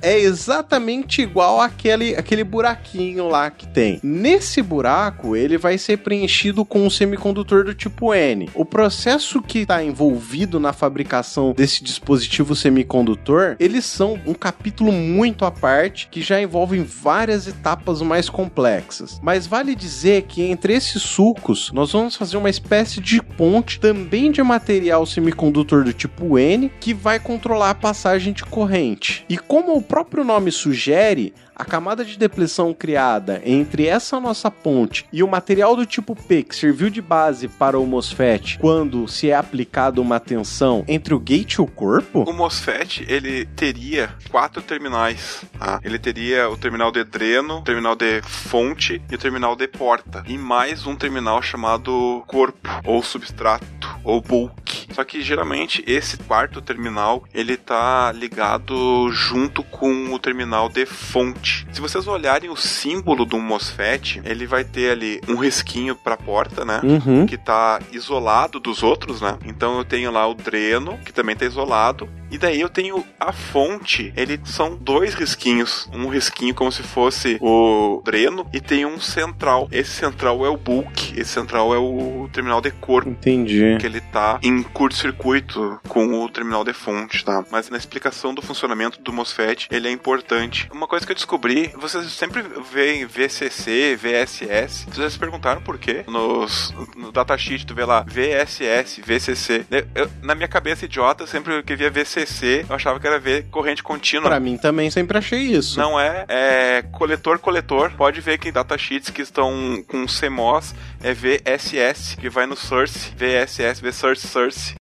[0.00, 3.98] é exatamente igual aquele, aquele buraquinho lá que tem.
[4.02, 8.48] Nesse buraco, ele vai ser preenchido com um semicondutor do tipo N.
[8.54, 15.44] O processo que está envolvido na fabricação desse dispositivo semicondutor, eles são um capítulo muito
[15.44, 19.18] à parte que já envolvem várias etapas mais complexas.
[19.20, 24.30] Mas vale dizer que entre esses sucos, nós vamos fazer uma espécie de ponte também
[24.30, 29.24] de material semicondutor do tipo tipo N, que vai controlar a passagem de corrente.
[29.28, 35.06] E como o próprio nome sugere, a camada de depressão criada entre essa nossa ponte
[35.12, 39.30] e o material do tipo P que serviu de base para o MOSFET quando se
[39.30, 42.24] é aplicada uma tensão entre o gate e o corpo?
[42.28, 45.44] O MOSFET ele teria quatro terminais.
[45.58, 45.80] Tá?
[45.82, 50.24] Ele teria o terminal de dreno, o terminal de fonte e o terminal de porta.
[50.26, 53.64] E mais um terminal chamado corpo ou substrato
[54.02, 54.86] ou bulk.
[54.92, 61.43] Só que geralmente esse quarto terminal ele tá ligado junto com o terminal de fonte.
[61.72, 66.18] Se vocês olharem o símbolo do MOSFET, ele vai ter ali um risquinho para a
[66.18, 66.80] porta, né?
[66.82, 67.26] Uhum.
[67.26, 69.38] Que tá isolado dos outros, né?
[69.44, 73.32] Então eu tenho lá o dreno, que também tá isolado, e daí eu tenho a
[73.32, 75.88] fonte, ele são dois risquinhos.
[75.92, 79.68] Um risquinho como se fosse o dreno e tem um central.
[79.70, 83.08] Esse central é o bulk, esse central é o terminal de corpo.
[83.08, 83.76] Entendi.
[83.78, 87.44] Que ele tá em curto-circuito com o terminal de fonte, tá?
[87.52, 90.68] Mas na explicação do funcionamento do MOSFET, ele é importante.
[90.72, 91.33] Uma coisa que eu descobri,
[91.76, 92.42] vocês sempre
[92.72, 94.86] veem VCC, VSS.
[94.90, 96.04] Vocês se perguntaram por quê?
[96.06, 99.66] Nos, no datasheet tu vê lá VSS, VCC.
[99.94, 103.82] Eu, na minha cabeça idiota, sempre que via VCC, eu achava que era ver corrente
[103.82, 104.28] contínua.
[104.28, 105.78] Pra mim também sempre achei isso.
[105.78, 107.92] Não é, é coletor-coletor.
[107.92, 113.80] Pode ver que datasheets que estão com CMOS é VSS, que vai no source, VSS,
[113.80, 114.74] V source, source.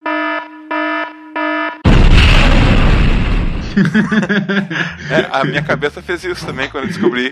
[5.10, 7.32] É, a minha cabeça fez isso também quando eu descobri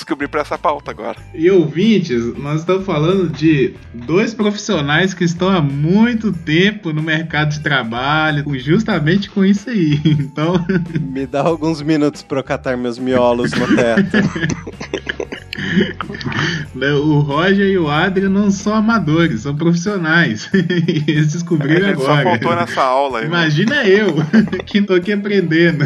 [0.00, 1.16] descobri para essa pauta agora.
[1.34, 7.50] E ouvintes, nós estamos falando de dois profissionais que estão há muito tempo no mercado
[7.50, 10.00] de trabalho, justamente com isso aí.
[10.30, 10.64] Então.
[11.00, 14.16] Me dá alguns minutos para eu catar meus miolos no teto.
[16.74, 20.48] Né, o Roger e o Adrian não são amadores, são profissionais.
[21.06, 22.16] Eles descobriram é, agora.
[22.16, 23.24] Só faltou nessa aula aí.
[23.24, 23.28] Né?
[23.28, 24.14] Imagina eu,
[24.66, 25.84] que tô aqui aprendendo.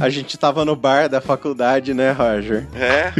[0.00, 2.66] A gente tava no bar da faculdade, né, Roger?
[2.74, 3.12] É.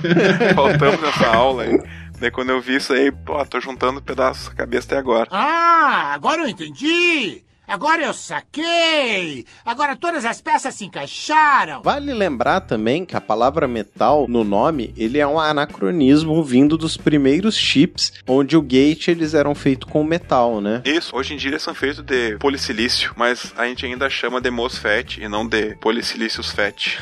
[0.54, 1.80] Faltamos nessa aula aí.
[2.20, 5.28] Daí quando eu vi isso aí, pô, tô juntando pedaços da cabeça até agora.
[5.30, 7.42] Ah, agora eu entendi!
[7.66, 9.46] Agora eu saquei!
[9.64, 11.80] Agora todas as peças se encaixaram!
[11.82, 16.96] Vale lembrar também que a palavra metal no nome, ele é um anacronismo vindo dos
[16.96, 20.82] primeiros chips, onde o gate eles eram feitos com metal, né?
[20.84, 24.50] Isso, hoje em dia eles são feitos de polissilício, mas a gente ainda chama de
[24.50, 26.98] MOSFET e não de polissilícios FET.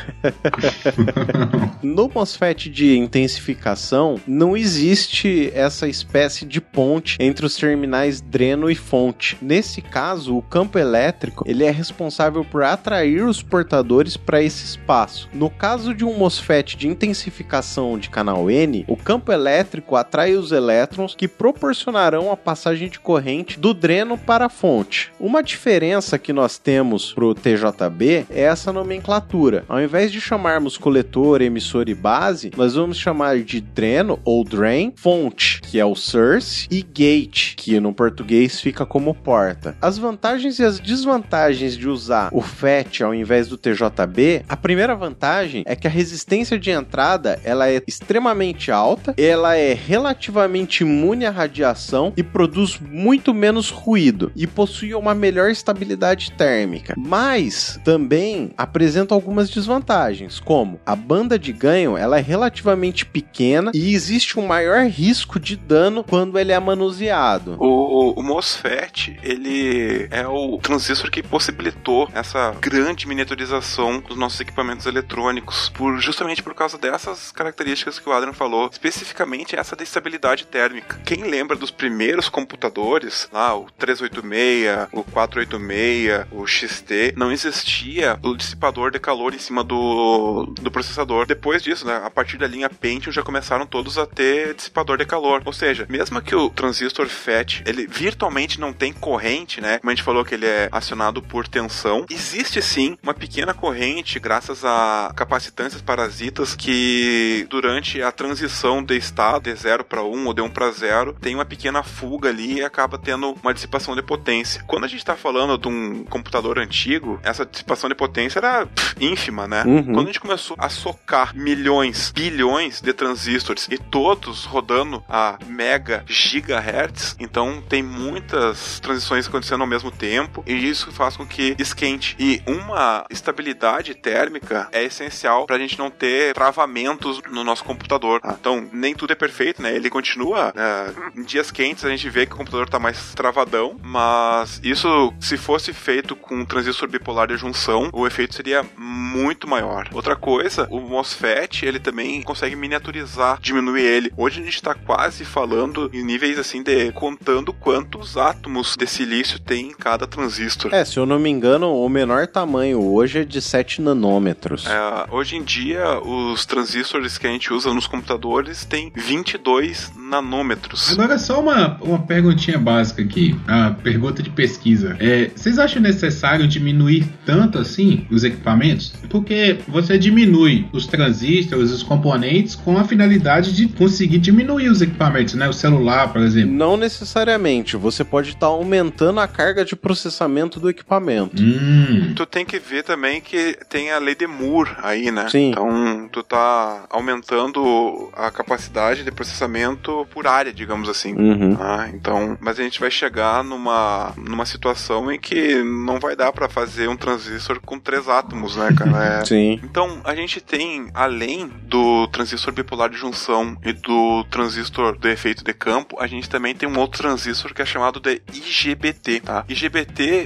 [1.83, 8.75] no MOSFET de intensificação, não existe essa espécie de ponte entre os terminais dreno e
[8.75, 9.37] fonte.
[9.41, 15.29] Nesse caso, o campo elétrico ele é responsável por atrair os portadores para esse espaço.
[15.33, 20.51] No caso de um MOSFET de intensificação de canal N, o campo elétrico atrai os
[20.51, 25.13] elétrons que proporcionarão a passagem de corrente do dreno para a fonte.
[25.21, 29.65] Uma diferença que nós temos para o TJB é essa nomenclatura.
[29.69, 34.93] Ao invés de chamarmos coletor, emissor e base, nós vamos chamar de dreno ou drain,
[34.97, 39.77] fonte, que é o source, e gate, que no português fica como porta.
[39.81, 44.57] As vantagens vantagens e as desvantagens de usar o FET ao invés do TJB, a
[44.57, 50.83] primeira vantagem é que a resistência de entrada ela é extremamente alta, ela é relativamente
[50.83, 56.95] imune à radiação e produz muito menos ruído e possui uma melhor estabilidade térmica.
[56.97, 63.95] Mas também apresenta algumas desvantagens, como a banda de ganho ela é relativamente pequena e
[63.95, 67.57] existe um maior risco de dano quando ele é manuseado.
[67.59, 74.41] O, o, o MOSFET, ele é o transistor que possibilitou essa grande miniaturização dos nossos
[74.41, 79.83] equipamentos eletrônicos, por justamente por causa dessas características que o Adrian falou, especificamente essa da
[79.83, 81.01] estabilidade térmica.
[81.05, 88.35] Quem lembra dos primeiros computadores, lá o 386, o 486, o XT, não existia o
[88.35, 91.27] dissipador de calor em cima do, do processador.
[91.27, 95.05] Depois disso, né, a partir da linha Pentium já começaram todos a ter dissipador de
[95.05, 95.43] calor.
[95.45, 99.95] Ou seja, mesmo que o transistor FET, ele virtualmente não tem corrente, né, como a
[99.95, 105.13] gente falou que ele é acionado por tensão, existe sim uma pequena corrente graças a
[105.15, 110.51] capacitâncias parasitas que durante a transição de estado de 0 para 1 ou de 1
[110.51, 114.63] para 0 tem uma pequena fuga ali e acaba tendo uma dissipação de potência.
[114.67, 118.95] Quando a gente está falando de um computador antigo, essa dissipação de potência era pff,
[119.01, 119.65] ínfima, né?
[119.65, 119.85] Uhum.
[119.85, 126.05] Quando a gente começou a socar milhões, bilhões de transistores e todos rodando a mega
[126.07, 130.10] gigahertz, então tem muitas transições acontecendo ao mesmo tempo
[130.47, 132.17] e isso faz com que esquente.
[132.19, 138.21] E uma estabilidade térmica é essencial para a gente não ter travamentos no nosso computador.
[138.21, 138.37] tá?
[138.39, 139.75] Então, nem tudo é perfeito, né?
[139.75, 140.53] Ele continua.
[140.55, 140.95] né?
[141.17, 145.37] em dias quentes a gente vê que o computador tá mais travadão, mas isso, se
[145.37, 149.89] fosse feito com um transistor bipolar de junção, o efeito seria muito maior.
[149.93, 154.13] Outra coisa, o MOSFET, ele também consegue miniaturizar, diminuir ele.
[154.17, 159.39] Hoje a gente tá quase falando em níveis assim de contando quantos átomos de silício
[159.39, 160.75] tem em cada transistor.
[160.75, 164.67] É, se eu não me engano, o menor tamanho hoje é de 7 nanômetros.
[164.67, 170.93] É, hoje em dia, os transistores que a gente usa nos computadores têm 22 nanômetros.
[170.93, 174.97] Agora, só uma, uma perguntinha básica aqui, a pergunta de pesquisa.
[174.99, 178.93] É, vocês acham necessário diminuir tanto assim os equipamentos?
[179.09, 185.35] Porque você diminui os transistores, os componentes, com a finalidade de conseguir diminuir os equipamentos,
[185.35, 185.49] né?
[185.49, 186.53] O celular, por exemplo.
[186.53, 191.43] Não necessariamente, você pode estar aumentando a carga de processamento do equipamento.
[191.43, 192.15] Hum.
[192.15, 195.29] Tu tem que ver também que tem a lei de Moore aí, né?
[195.29, 195.51] Sim.
[195.51, 201.15] Então, tu tá aumentando a capacidade de processamento por área, digamos assim.
[201.15, 201.57] Uhum.
[201.61, 206.33] Ah, então, mas a gente vai chegar numa, numa situação em que não vai dar
[206.33, 209.21] pra fazer um transistor com três átomos, né, cara?
[209.21, 209.61] É, Sim.
[209.65, 215.43] Então, a gente tem, além do transistor bipolar de junção e do transistor do efeito
[215.43, 219.45] de campo, a gente também tem um outro transistor que é chamado de IGBT, tá?
[219.49, 219.80] IGBT,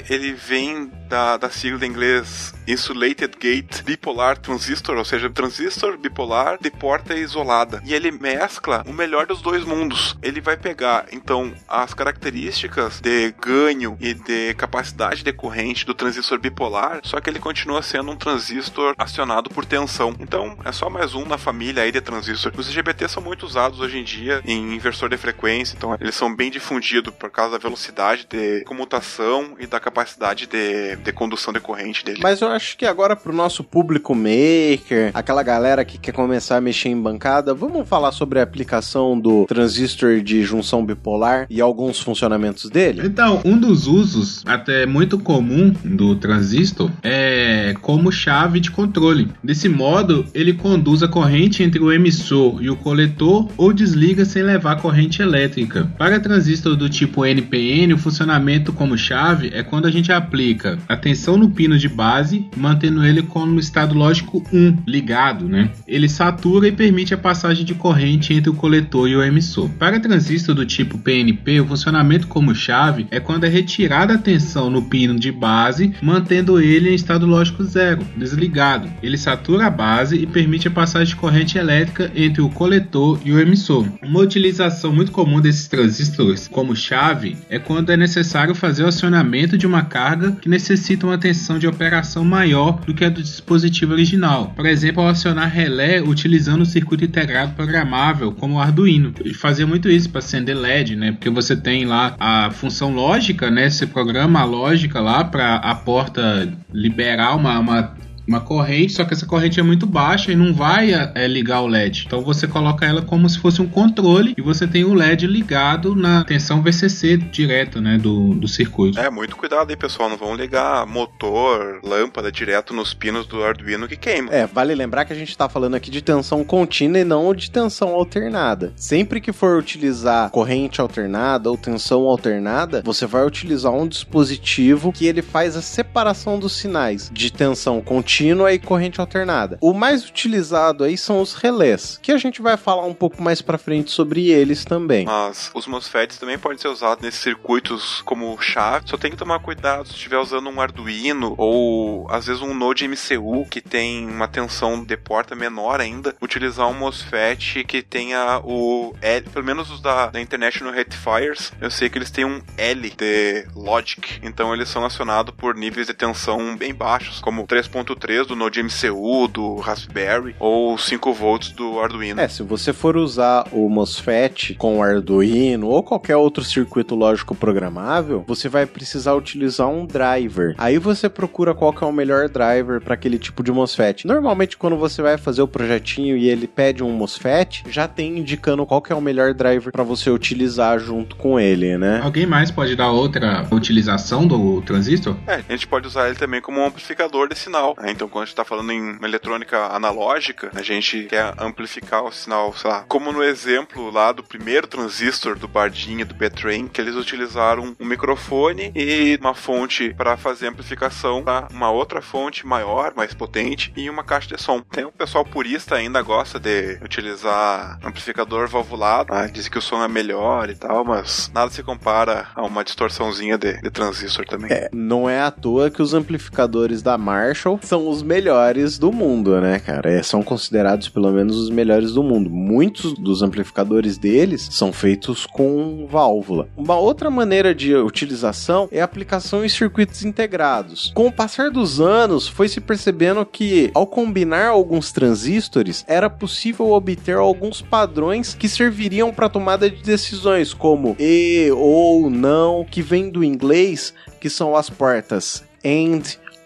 [0.09, 6.59] ele vem da, da sigla em inglês Insulated Gate Bipolar Transistor, ou seja, transistor bipolar
[6.61, 7.82] de porta isolada.
[7.84, 10.16] E ele mescla o melhor dos dois mundos.
[10.22, 16.38] Ele vai pegar, então, as características de ganho e de capacidade de corrente do transistor
[16.38, 20.14] bipolar, só que ele continua sendo um transistor acionado por tensão.
[20.18, 22.52] Então, é só mais um na família aí de transistor.
[22.57, 26.34] Os IGBT são muito usados hoje em dia em inversor de frequência, então eles são
[26.34, 31.61] bem difundidos por causa da velocidade de comutação e da capacidade de, de condução de
[31.61, 32.20] corrente dele.
[32.22, 36.61] Mas eu acho que agora pro nosso público maker, aquela galera que quer começar a
[36.61, 42.01] mexer em bancada, vamos falar sobre a aplicação do transistor de junção bipolar e alguns
[42.01, 43.03] funcionamentos dele?
[43.05, 49.30] Então, um dos usos até muito comum do transistor é como chave de controle.
[49.43, 54.43] Desse modo, ele conduz a corrente entre o emissor e o coletor ou desliga sem
[54.43, 55.91] levar corrente elétrica.
[55.99, 60.97] Para transistor do tipo NPN, o funcionamento como chave é quando a gente aplica a
[60.97, 65.70] tensão no pino de base, mantendo ele como estado lógico 1, ligado, né?
[65.89, 69.68] Ele satura e permite a passagem de corrente entre o coletor e o emissor.
[69.79, 74.68] Para transistor do tipo PNP, o funcionamento como chave é quando é retirada a tensão
[74.68, 78.91] no pino de base, mantendo ele em estado lógico 0, desligado.
[79.03, 83.33] Ele satura a base e permite a passagem de corrente elétrica entre o coletor e
[83.33, 83.87] o emissor.
[84.03, 89.14] Uma utilização muito comum desses transistores como chave é quando é necessário fazer o acionamento
[89.57, 93.93] de uma carga que necessita uma tensão de operação maior do que a do dispositivo
[93.93, 94.53] original.
[94.57, 99.12] Por exemplo, ao acionar relé utilizando o circuito integrado programável como o Arduino.
[99.25, 101.12] E fazia muito isso para acender LED, né?
[101.12, 103.69] Porque você tem lá a função lógica, né?
[103.69, 107.95] Você programa a lógica lá para a porta liberar uma, uma
[108.27, 111.66] uma corrente, só que essa corrente é muito baixa e não vai é, ligar o
[111.66, 112.05] LED.
[112.07, 115.95] Então você coloca ela como se fosse um controle e você tem o LED ligado
[115.95, 118.99] na tensão VCC direto, né, do, do circuito.
[118.99, 120.09] É, muito cuidado aí, pessoal.
[120.09, 124.33] Não vão ligar motor, lâmpada direto nos pinos do Arduino que queima.
[124.33, 127.51] É, vale lembrar que a gente está falando aqui de tensão contínua e não de
[127.51, 128.72] tensão alternada.
[128.77, 135.07] Sempre que for utilizar corrente alternada ou tensão alternada, você vai utilizar um dispositivo que
[135.07, 139.59] ele faz a separação dos sinais de tensão contínua e corrente alternada.
[139.61, 143.43] O mais utilizado aí são os relés, que a gente vai falar um pouco mais
[143.43, 145.07] para frente sobre eles também.
[145.07, 148.89] Mas os MOSFETs também podem ser usados nesses circuitos como chave.
[148.89, 152.87] Só tem que tomar cuidado se estiver usando um Arduino ou às vezes um Node
[152.87, 158.95] MCU que tem uma tensão de porta menor ainda, utilizar um MOSFET que tenha o
[159.01, 162.91] L, pelo menos os da, da International Rectifiers, eu sei que eles têm um L
[162.91, 168.36] de Logic, então eles são acionados por níveis de tensão bem baixos, como 3.3 do
[168.36, 172.20] Node MCU, do Raspberry, ou 5 volts do Arduino.
[172.20, 177.34] É, se você for usar o MOSFET com o Arduino ou qualquer outro circuito lógico
[177.34, 180.55] programável, você vai precisar utilizar um driver.
[180.59, 184.07] Aí você procura qual que é o melhor driver para aquele tipo de MOSFET.
[184.07, 188.66] Normalmente quando você vai fazer o projetinho e ele pede um MOSFET, já tem indicando
[188.66, 192.02] qual que é o melhor driver para você utilizar junto com ele, né?
[192.05, 195.16] Alguém mais pode dar outra utilização do transistor?
[195.26, 197.74] É, a gente pode usar ele também como um amplificador de sinal.
[197.80, 197.93] Né?
[197.95, 202.53] Então, quando a gente está falando em eletrônica analógica, a gente quer amplificar o sinal,
[202.53, 206.80] sei lá, como no exemplo lá do primeiro transistor do Bardinha e do B-Train, que
[206.80, 212.92] eles utilizaram um microfone e uma fonte para fazer amplificação para uma outra fonte maior,
[212.97, 214.61] mais potente e uma caixa de som.
[214.61, 219.84] Tem um pessoal purista ainda gosta de utilizar amplificador valvulado, ah, diz que o som
[219.84, 224.51] é melhor e tal, mas nada se compara a uma distorçãozinha de, de transistor também.
[224.53, 229.41] É, não é à toa que os amplificadores da Marshall são os melhores do mundo,
[229.41, 229.91] né, cara?
[229.91, 232.30] É, são considerados pelo menos os melhores do mundo.
[232.30, 236.49] Muitos dos amplificadores deles são feitos com válvula.
[236.57, 240.93] Uma outra maneira de utilização é a aplicação em circuitos integrados.
[240.95, 246.70] Com o passar dos anos, foi se percebendo que ao combinar alguns transistores, era possível
[246.72, 253.11] obter alguns padrões que serviriam para tomada de decisões, como e ou não, que vem
[253.11, 256.03] do inglês, que são as portas and,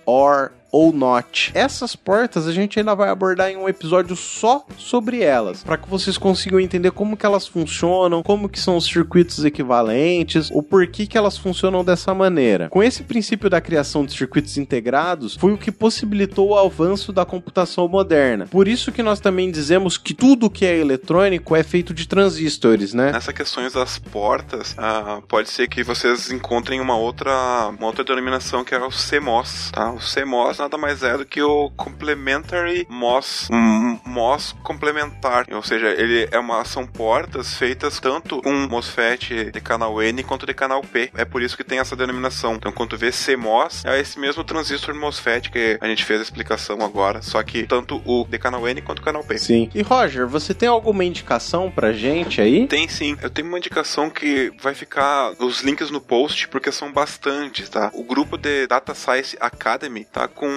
[0.07, 1.51] or, ou not.
[1.55, 5.89] Essas portas a gente ainda vai abordar em um episódio só sobre elas, para que
[5.89, 11.07] vocês consigam entender como que elas funcionam, como que são os circuitos equivalentes, o porquê
[11.07, 12.69] que elas funcionam dessa maneira.
[12.69, 17.25] Com esse princípio da criação de circuitos integrados, foi o que possibilitou o avanço da
[17.25, 18.47] computação moderna.
[18.47, 22.93] Por isso que nós também dizemos que tudo que é eletrônico é feito de transistores,
[22.93, 23.13] né?
[23.13, 28.65] Nessas questões das portas, ah, pode ser que vocês encontrem uma outra, uma outra denominação
[28.65, 29.93] que é o CMOS, tá?
[29.93, 35.89] O CMOS nada mais é do que o Complementary MOS, um MOS complementar, ou seja,
[35.89, 40.83] ele é uma são portas feitas tanto com MOSFET de canal N quanto de canal
[40.83, 41.11] P.
[41.15, 42.55] É por isso que tem essa denominação.
[42.55, 46.83] Então, quando vê CMOS, é esse mesmo transistor MOSFET que a gente fez a explicação
[46.83, 49.39] agora, só que tanto o de canal N quanto o canal P.
[49.39, 49.71] Sim.
[49.75, 52.67] E Roger, você tem alguma indicação pra gente aí?
[52.67, 53.17] Tem sim.
[53.23, 57.91] Eu tenho uma indicação que vai ficar nos links no post, porque são bastantes, tá?
[57.95, 60.48] O grupo de Data Science Academy tá com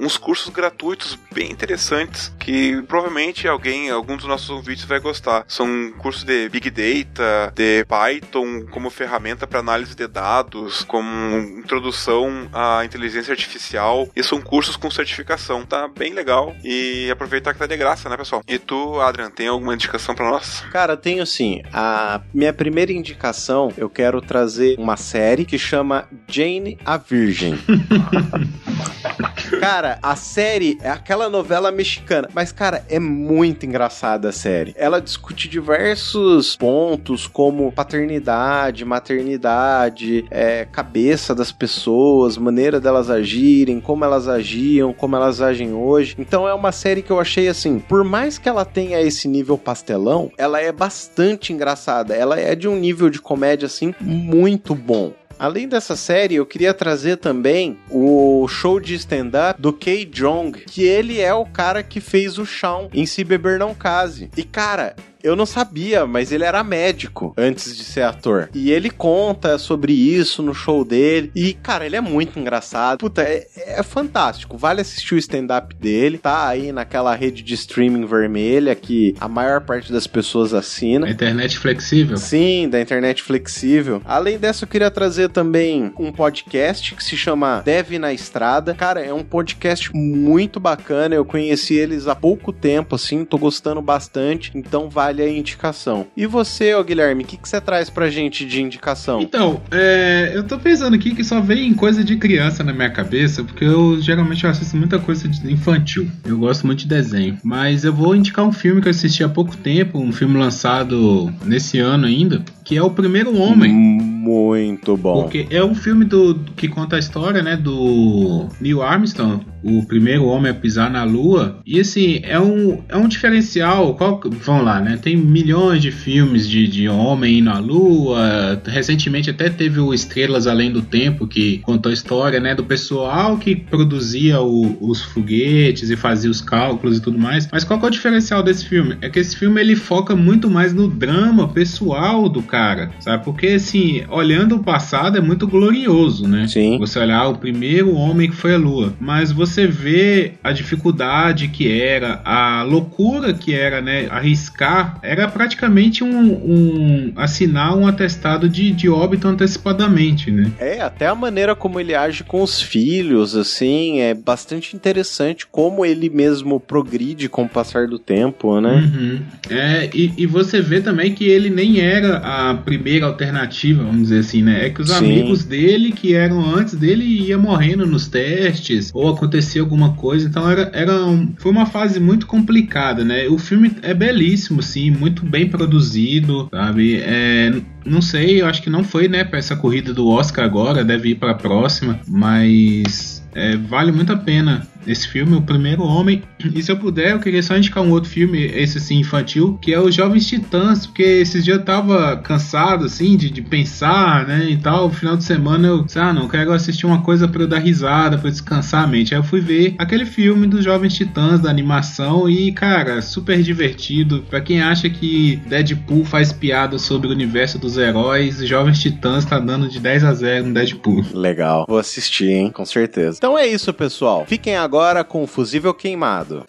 [0.00, 5.44] uns cursos gratuitos bem interessantes que provavelmente alguém, algum dos nossos ouvintes vai gostar.
[5.46, 12.48] São cursos de Big Data, de Python como ferramenta para análise de dados, como introdução
[12.52, 14.08] à inteligência artificial.
[14.14, 15.64] E são cursos com certificação.
[15.64, 16.54] Tá bem legal.
[16.64, 18.42] E aproveitar que tá de graça, né, pessoal?
[18.46, 20.64] E tu, Adrian, tem alguma indicação para nós?
[20.70, 21.62] Cara, tenho sim.
[21.72, 27.58] A minha primeira indicação, eu quero trazer uma série que chama Jane a Virgem.
[29.58, 34.74] Cara, a série é aquela novela mexicana, mas cara, é muito engraçada a série.
[34.76, 44.04] Ela discute diversos pontos como paternidade, maternidade, é, cabeça das pessoas, maneira delas agirem, como
[44.04, 46.14] elas agiam, como elas agem hoje.
[46.18, 49.58] Então é uma série que eu achei assim, por mais que ela tenha esse nível
[49.58, 52.14] pastelão, ela é bastante engraçada.
[52.14, 55.12] Ela é de um nível de comédia assim muito bom.
[55.38, 60.82] Além dessa série, eu queria trazer também o show de stand-up do Kay Jong, que
[60.82, 64.30] ele é o cara que fez o Shawn em Se Beber Não Case.
[64.36, 68.48] E cara, Eu não sabia, mas ele era médico antes de ser ator.
[68.54, 71.30] E ele conta sobre isso no show dele.
[71.34, 72.98] E, cara, ele é muito engraçado.
[72.98, 74.56] Puta, é, é fantástico.
[74.56, 76.18] Vale assistir o stand-up dele.
[76.18, 81.06] Tá aí naquela rede de streaming vermelha que a maior parte das pessoas assina.
[81.06, 82.16] A internet flexível?
[82.16, 84.02] Sim, da internet flexível.
[84.04, 88.74] Além dessa, eu queria trazer também um podcast que se chama Deve na Estrada.
[88.74, 91.14] Cara, é um podcast muito bacana.
[91.14, 94.52] Eu conheci eles há pouco tempo, assim, tô gostando bastante.
[94.54, 96.06] Então vale a indicação.
[96.16, 99.20] E você, ô Guilherme, o que, que você traz pra gente de indicação?
[99.20, 103.42] Então, é, eu tô pensando aqui que só vem coisa de criança na minha cabeça,
[103.42, 106.08] porque eu geralmente eu assisto muita coisa infantil.
[106.24, 107.38] Eu gosto muito de desenho.
[107.42, 111.32] Mas eu vou indicar um filme que eu assisti há pouco tempo, um filme lançado
[111.44, 113.72] nesse ano ainda, que é O Primeiro Homem.
[113.72, 115.22] Muito bom.
[115.22, 120.24] Porque é um filme do, que conta a história, né, do Neil Armstrong, o primeiro
[120.26, 121.60] homem a pisar na Lua.
[121.66, 123.94] E assim, é um, é um diferencial.
[123.94, 124.98] Qual, vamos lá, né?
[125.00, 128.60] Tem milhões de filmes de, de homem indo à Lua.
[128.66, 133.36] Recentemente até teve o Estrelas Além do Tempo, que contou a história, né, do pessoal
[133.36, 137.48] que produzia o, os foguetes e fazia os cálculos e tudo mais.
[137.50, 138.96] Mas qual é o diferencial desse filme?
[139.00, 142.59] É que esse filme ele foca muito mais no drama pessoal do cara,
[143.00, 143.24] sabe?
[143.24, 146.46] Porque assim, olhando o passado é muito glorioso, né?
[146.46, 146.78] Sim.
[146.78, 151.70] Você olhar o primeiro homem que foi à Lua, mas você vê a dificuldade que
[151.70, 154.06] era, a loucura que era, né?
[154.10, 160.50] Arriscar era praticamente um, um assinar um atestado de, de óbito antecipadamente, né?
[160.58, 165.84] É, até a maneira como ele age com os filhos, assim, é bastante interessante como
[165.84, 168.74] ele mesmo progride com o passar do tempo, né?
[168.74, 169.20] Uhum.
[169.50, 174.18] É, e, e você vê também que ele nem era a primeira alternativa, vamos dizer
[174.20, 174.66] assim, né?
[174.66, 174.96] É que os Sim.
[174.96, 180.48] amigos dele, que eram antes dele, ia morrendo nos testes, ou acontecia alguma coisa, então
[180.50, 183.26] era, era um- foi uma fase muito complicada, né?
[183.28, 186.96] O filme é belíssimo, sim, muito bem produzido, sabe?
[187.02, 187.52] É,
[187.84, 191.10] não sei, eu acho que não foi, né, pra essa corrida do Oscar agora, deve
[191.10, 196.22] ir pra próxima, mas é, vale muito a pena esse filme, O Primeiro Homem.
[196.54, 199.72] E se eu puder, eu queria só indicar um outro filme, esse assim, infantil, que
[199.72, 204.46] é Os Jovens Titãs, porque esses dias eu tava cansado, assim, de, de pensar, né,
[204.48, 204.88] e tal.
[204.88, 207.58] No final de semana eu disse, ah, não, quero assistir uma coisa pra eu dar
[207.58, 209.14] risada, eu descansar a mente.
[209.14, 214.24] Aí eu fui ver aquele filme dos Jovens Titãs, da animação, e, cara, super divertido.
[214.30, 219.38] Pra quem acha que Deadpool faz piada sobre o universo dos heróis, Jovens Titãs tá
[219.38, 221.04] dando de 10 a 0 no Deadpool.
[221.12, 221.66] Legal.
[221.68, 222.50] Vou assistir, hein?
[222.50, 223.18] Com certeza.
[223.18, 224.24] Então é isso, pessoal.
[224.26, 224.69] Fiquem agora
[225.08, 226.44] com o Fusível Queimado.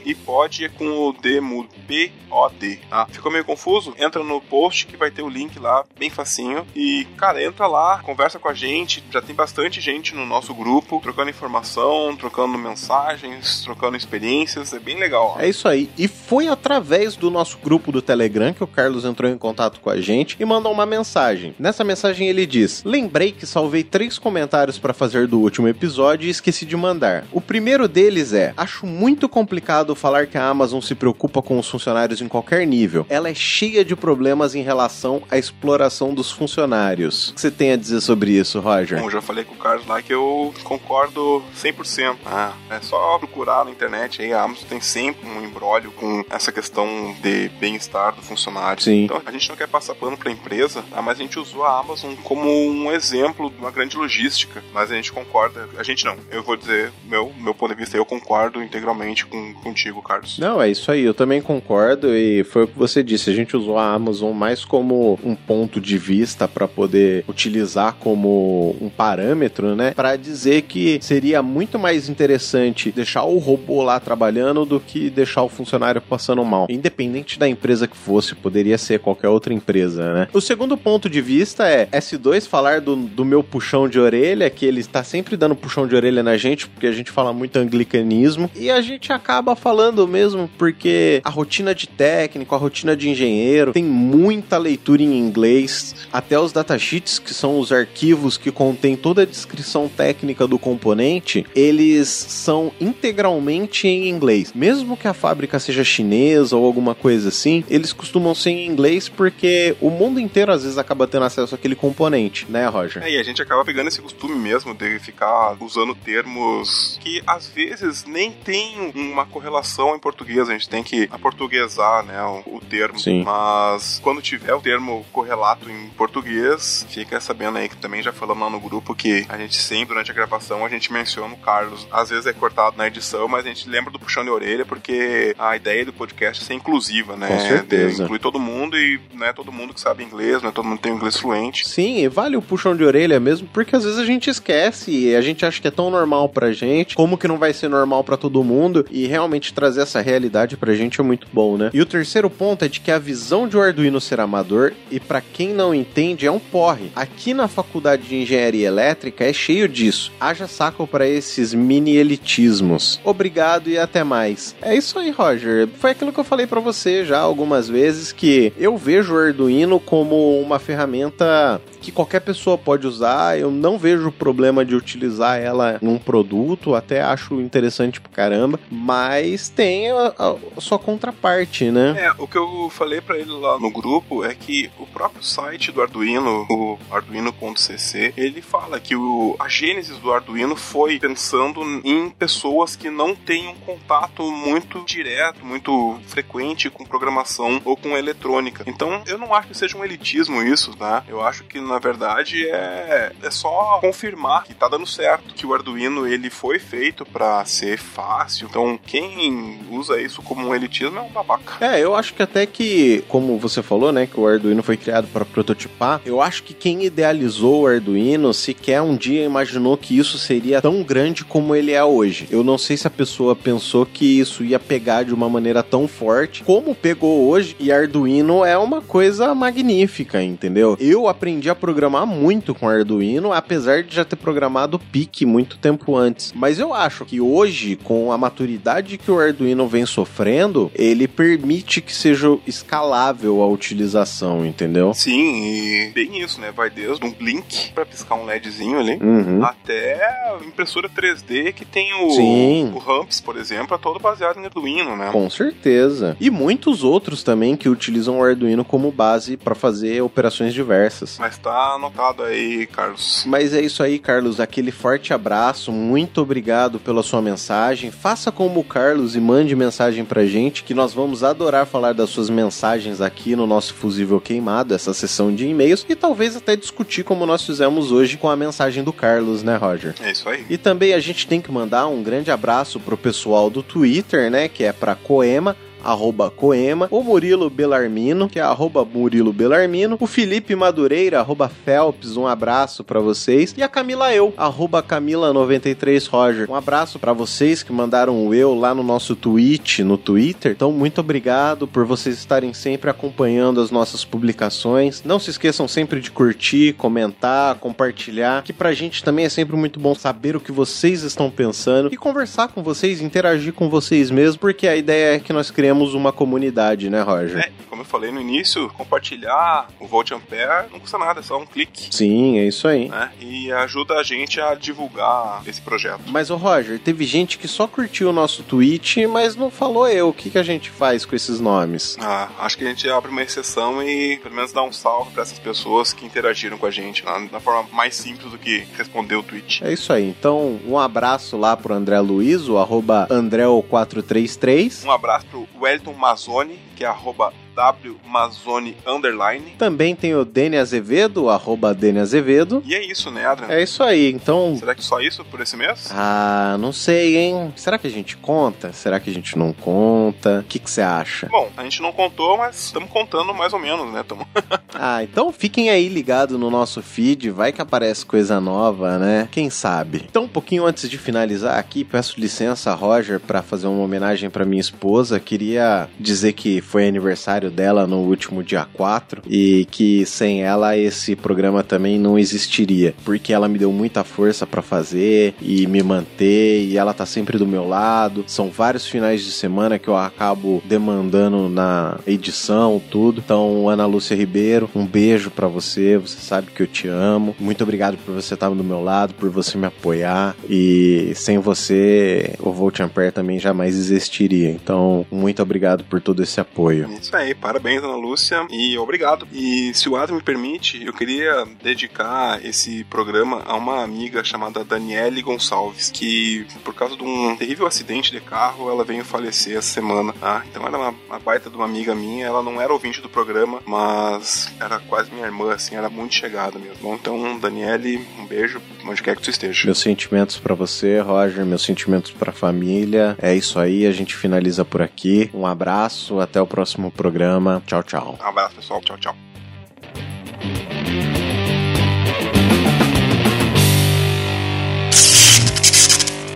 [0.05, 2.79] e Pod é com o D mudo P-O-D.
[2.91, 3.93] Ah, ficou meio confuso?
[3.97, 6.65] Entra no post que vai ter o link lá, bem facinho.
[6.75, 9.03] E, cara, entra lá, conversa com a gente.
[9.11, 14.73] Já tem bastante gente no nosso grupo, trocando informação, trocando mensagens, trocando experiências.
[14.73, 15.35] É bem legal.
[15.37, 15.39] Ó.
[15.39, 15.89] É isso aí.
[15.97, 19.89] E foi através do nosso grupo do Telegram que o Carlos entrou em contato com
[19.89, 21.55] a gente e mandou uma mensagem.
[21.59, 26.31] Nessa mensagem ele diz: Lembrei que salvei três comentários para fazer do último episódio e
[26.31, 27.25] esqueci de mandar.
[27.31, 31.69] O primeiro deles é: Acho muito complicado falar que a Amazon se preocupa com os
[31.69, 33.05] funcionários em qualquer nível.
[33.09, 37.29] Ela é cheia de problemas em relação à exploração dos funcionários.
[37.29, 38.99] O que você tem a dizer sobre isso, Roger?
[38.99, 42.15] Bom, já falei com o Carlos lá que eu concordo 100%.
[42.25, 46.51] Ah, é só procurar na internet aí, a Amazon tem sempre um embrólio com essa
[46.51, 48.81] questão de bem-estar do funcionário.
[48.81, 49.05] Sim.
[49.05, 51.01] Então, a gente não quer passar pano pra empresa, tá?
[51.01, 54.63] mas a gente usou a Amazon como um exemplo de uma grande logística.
[54.73, 57.97] Mas a gente concorda, a gente não, eu vou dizer, meu, meu ponto de vista,
[57.97, 60.37] eu concordo integralmente com, contigo, Carlos.
[60.37, 63.55] Não, é isso aí, eu também concordo e foi o que você disse, a gente
[63.55, 69.75] usou a Amazon mais como um ponto de vista para poder utilizar como um parâmetro,
[69.75, 75.09] né, para dizer que seria muito mais interessante deixar o robô lá trabalhando do que
[75.09, 76.67] deixar o funcionário passando mal.
[76.69, 80.27] Independente da empresa que fosse, poderia ser qualquer outra empresa, né?
[80.33, 84.65] O segundo ponto de vista é S2 falar do, do meu puxão de orelha, que
[84.65, 88.49] ele está sempre dando puxão de orelha na gente, porque a gente fala muito anglicanismo,
[88.55, 93.71] e a gente acaba falando mesmo porque a rotina de técnico, a rotina de engenheiro,
[93.71, 99.21] tem muita leitura em inglês, até os datasheets, que são os arquivos que contêm toda
[99.21, 104.53] a descrição técnica do componente, eles são integralmente em inglês.
[104.53, 109.09] Mesmo que a fábrica seja chinesa ou alguma coisa assim, eles costumam ser em inglês
[109.09, 112.16] porque o mundo inteiro às vezes acaba tendo acesso àquele componente,
[112.49, 113.03] né, Roger?
[113.03, 117.47] É, e a gente acaba pegando esse costume mesmo de ficar usando termos que às
[117.47, 120.49] vezes nem tem uma correlação em português.
[120.49, 122.99] A gente tem que aportuguesar, né, o, o termo.
[122.99, 123.23] Sim.
[123.23, 128.43] Mas quando tiver o termo correlato em português, fica sabendo aí que também já falamos
[128.43, 131.87] lá no grupo que a gente sempre, durante a gravação, a gente menciona o Carlos.
[131.91, 135.35] Às vezes é cortado na edição, mas a gente lembra do puxão de orelha porque
[135.37, 137.27] a ideia do podcast é ser inclusiva, né?
[137.27, 137.95] Com certeza.
[137.95, 140.65] De incluir todo mundo e não é todo mundo que sabe inglês, não é todo
[140.65, 141.67] mundo que tem inglês fluente.
[141.67, 145.21] Sim, vale o puxão de orelha mesmo, porque às vezes a gente esquece e a
[145.21, 148.17] gente acha que é tão normal pra gente, como que não vai ser normal pra
[148.17, 151.69] todo mundo, e realmente trazer essa realidade pra gente é muito bom, né?
[151.73, 154.99] E o terceiro ponto é de que a visão de um Arduino ser amador, e
[154.99, 156.91] pra quem não entende, é um porre.
[156.95, 160.11] Aqui na faculdade de engenharia elétrica é cheio disso.
[160.19, 162.99] Haja saco para esses mini elitismos.
[163.03, 164.55] Obrigado e até mais.
[164.61, 165.67] É isso aí, Roger.
[165.79, 169.79] Foi aquilo que eu falei para você já algumas vezes que eu vejo o Arduino
[169.79, 173.39] como uma ferramenta que qualquer pessoa pode usar.
[173.39, 179.49] Eu não vejo problema de utilizar ela num produto, até acho interessante pra caramba, mas
[179.49, 180.13] tem a,
[180.55, 181.95] a sua contraparte, né?
[181.97, 185.71] É, o que eu falei para ele lá no grupo é que o próprio site
[185.71, 192.11] do Arduino, o arduino.cc, ele fala que o, a gênese do Arduino foi pensando em
[192.11, 198.63] pessoas que não têm um contato muito direto, muito frequente com programação ou com eletrônica.
[198.67, 201.03] Então, eu não acho que seja um elitismo isso, tá?
[201.07, 205.53] Eu acho que na verdade é, é só confirmar que tá dando certo, que o
[205.53, 208.47] Arduino ele foi feito para ser fácil.
[208.49, 211.65] Então, quem usa isso como um elitismo é um babaca.
[211.65, 215.07] É, eu acho que até que, como você falou, né, que o Arduino foi criado
[215.07, 220.17] para prototipar, eu acho que quem idealizou o Arduino sequer um dia imaginou que isso
[220.17, 222.27] seria tão grande como ele é hoje.
[222.31, 225.87] Eu não sei se a pessoa pensou que isso ia pegar de uma maneira tão
[225.87, 230.77] forte como pegou hoje, e Arduino é uma coisa magnífica, entendeu?
[230.79, 235.97] Eu aprendi a programar muito com Arduino, apesar de já ter programado PIC muito tempo
[235.97, 236.31] antes.
[236.33, 241.81] Mas eu acho que hoje, com a maturidade que o Arduino vem sofrendo, ele permite
[241.81, 244.93] que seja escalável a utilização, entendeu?
[244.93, 246.53] Sim, e bem isso, né?
[246.55, 249.43] Vai desde um blink para piscar um LEDzinho ali, Uhum.
[249.43, 249.99] até
[250.45, 252.71] impressora 3D que tem o, Sim.
[252.73, 255.09] o Ramps, por exemplo, é todo baseado em Arduino, né?
[255.11, 256.15] Com certeza.
[256.17, 261.17] E muitos outros também que utilizam o Arduino como base para fazer operações diversas.
[261.19, 263.23] Mas tá anotado aí, Carlos.
[263.25, 264.39] Mas é isso aí, Carlos.
[264.39, 265.71] Aquele forte abraço.
[265.71, 267.91] Muito obrigado pela sua mensagem.
[267.91, 272.09] Faça como o Carlos e mande mensagem pra gente, que nós vamos adorar falar das
[272.09, 277.03] suas mensagens aqui no nosso Fusível Queimado, essa sessão de e-mails, e talvez até discutir
[277.03, 279.95] como nós fizemos hoje com a mensagem do Carlos, né, Roger?
[280.01, 280.45] É isso aí.
[280.49, 284.47] E também a gente tem que mandar um grande abraço pro pessoal do Twitter, né?
[284.47, 285.55] Que é pra Coema.
[285.87, 292.17] Arroba Coema, o Murilo Belarmino, que é arroba Murilo Belarmino, o Felipe Madureira, arroba Phelps,
[292.17, 296.51] um abraço pra vocês, e a Camila Eu, arroba Camila93 Roger.
[296.51, 300.51] Um abraço pra vocês que mandaram o eu lá no nosso tweet, no Twitter.
[300.51, 305.01] Então, muito obrigado por vocês estarem sempre acompanhando as nossas publicações.
[305.05, 309.79] Não se esqueçam sempre de curtir, comentar, compartilhar, que pra gente também é sempre muito
[309.79, 314.39] bom saber o que vocês estão pensando e conversar com vocês, interagir com vocês mesmo,
[314.39, 315.49] porque a ideia é que nós
[315.93, 317.39] uma comunidade, né, Roger?
[317.39, 321.39] É, como eu falei no início, compartilhar o Volt Ampere não custa nada, é só
[321.39, 321.93] um clique.
[321.93, 322.89] Sim, é isso aí.
[322.89, 323.11] Né?
[323.19, 326.01] E ajuda a gente a divulgar esse projeto.
[326.07, 330.09] Mas, ô Roger, teve gente que só curtiu o nosso tweet, mas não falou eu.
[330.09, 331.97] O que, que a gente faz com esses nomes?
[331.99, 335.23] Ah, acho que a gente abre uma exceção e pelo menos dá um salve para
[335.23, 339.15] essas pessoas que interagiram com a gente na, na forma mais simples do que responder
[339.15, 339.63] o tweet.
[339.63, 340.07] É isso aí.
[340.07, 344.85] Então, um abraço lá pro André Luiz, o arroba Andreo433.
[344.85, 349.55] Um abraço pro Wellington Mazzoni, que é arroba wmazone underline.
[349.57, 352.61] Também tem o Dene Azevedo, arroba Dene Azevedo.
[352.65, 353.49] E é isso, né, Adrian?
[353.49, 354.55] É isso aí, então.
[354.57, 355.89] Será que só isso por esse mês?
[355.91, 357.53] Ah, não sei, hein?
[357.55, 358.71] Será que a gente conta?
[358.73, 360.39] Será que a gente não conta?
[360.39, 361.27] O que que você acha?
[361.27, 364.03] Bom, a gente não contou, mas estamos contando mais ou menos, né?
[364.07, 364.27] Tamo...
[364.79, 369.27] Ah, então fiquem aí ligados no nosso feed, vai que aparece coisa nova, né?
[369.31, 370.05] Quem sabe?
[370.07, 374.45] Então, um pouquinho antes de finalizar aqui, peço licença, Roger, para fazer uma homenagem para
[374.45, 375.19] minha esposa.
[375.19, 381.15] Queria dizer que foi aniversário dela no último dia 4 e que sem ela esse
[381.15, 386.63] programa também não existiria, porque ela me deu muita força para fazer e me manter
[386.63, 388.23] e ela tá sempre do meu lado.
[388.27, 393.21] São vários finais de semana que eu acabo demandando na edição, tudo.
[393.23, 397.35] Então, Ana Lúcia Ribeiro, um beijo para você, você sabe que eu te amo.
[397.39, 402.33] Muito obrigado por você estar do meu lado, por você me apoiar e sem você
[402.39, 404.49] o Volt Ampere também jamais existiria.
[404.49, 406.89] Então, muito obrigado por todo esse apoio.
[407.01, 409.27] Isso aí, parabéns, Ana Lúcia, e obrigado.
[409.31, 414.63] E se o Adam me permite, eu queria dedicar esse programa a uma amiga chamada
[414.63, 419.73] Daniele Gonçalves, que por causa de um terrível acidente de carro, ela veio falecer essa
[419.73, 420.13] semana.
[420.13, 420.43] Tá?
[420.49, 423.09] Então ela é uma, uma baita de uma amiga minha, ela não era ouvinte do
[423.09, 426.77] programa, mas era quase minha irmã, assim, era muito chegada mesmo.
[426.81, 429.65] Bom, então, Daniele, um beijo, onde quer que tu esteja.
[429.65, 433.15] Meus sentimentos para você, Roger, meus sentimentos para a família.
[433.21, 435.29] É isso aí, a gente finaliza por aqui.
[435.33, 436.91] Um abraço, até o próximo
[437.27, 437.61] programa.
[437.65, 438.17] Tchau, tchau.
[438.19, 438.81] Um abraço, pessoal.
[438.81, 439.15] Tchau, tchau.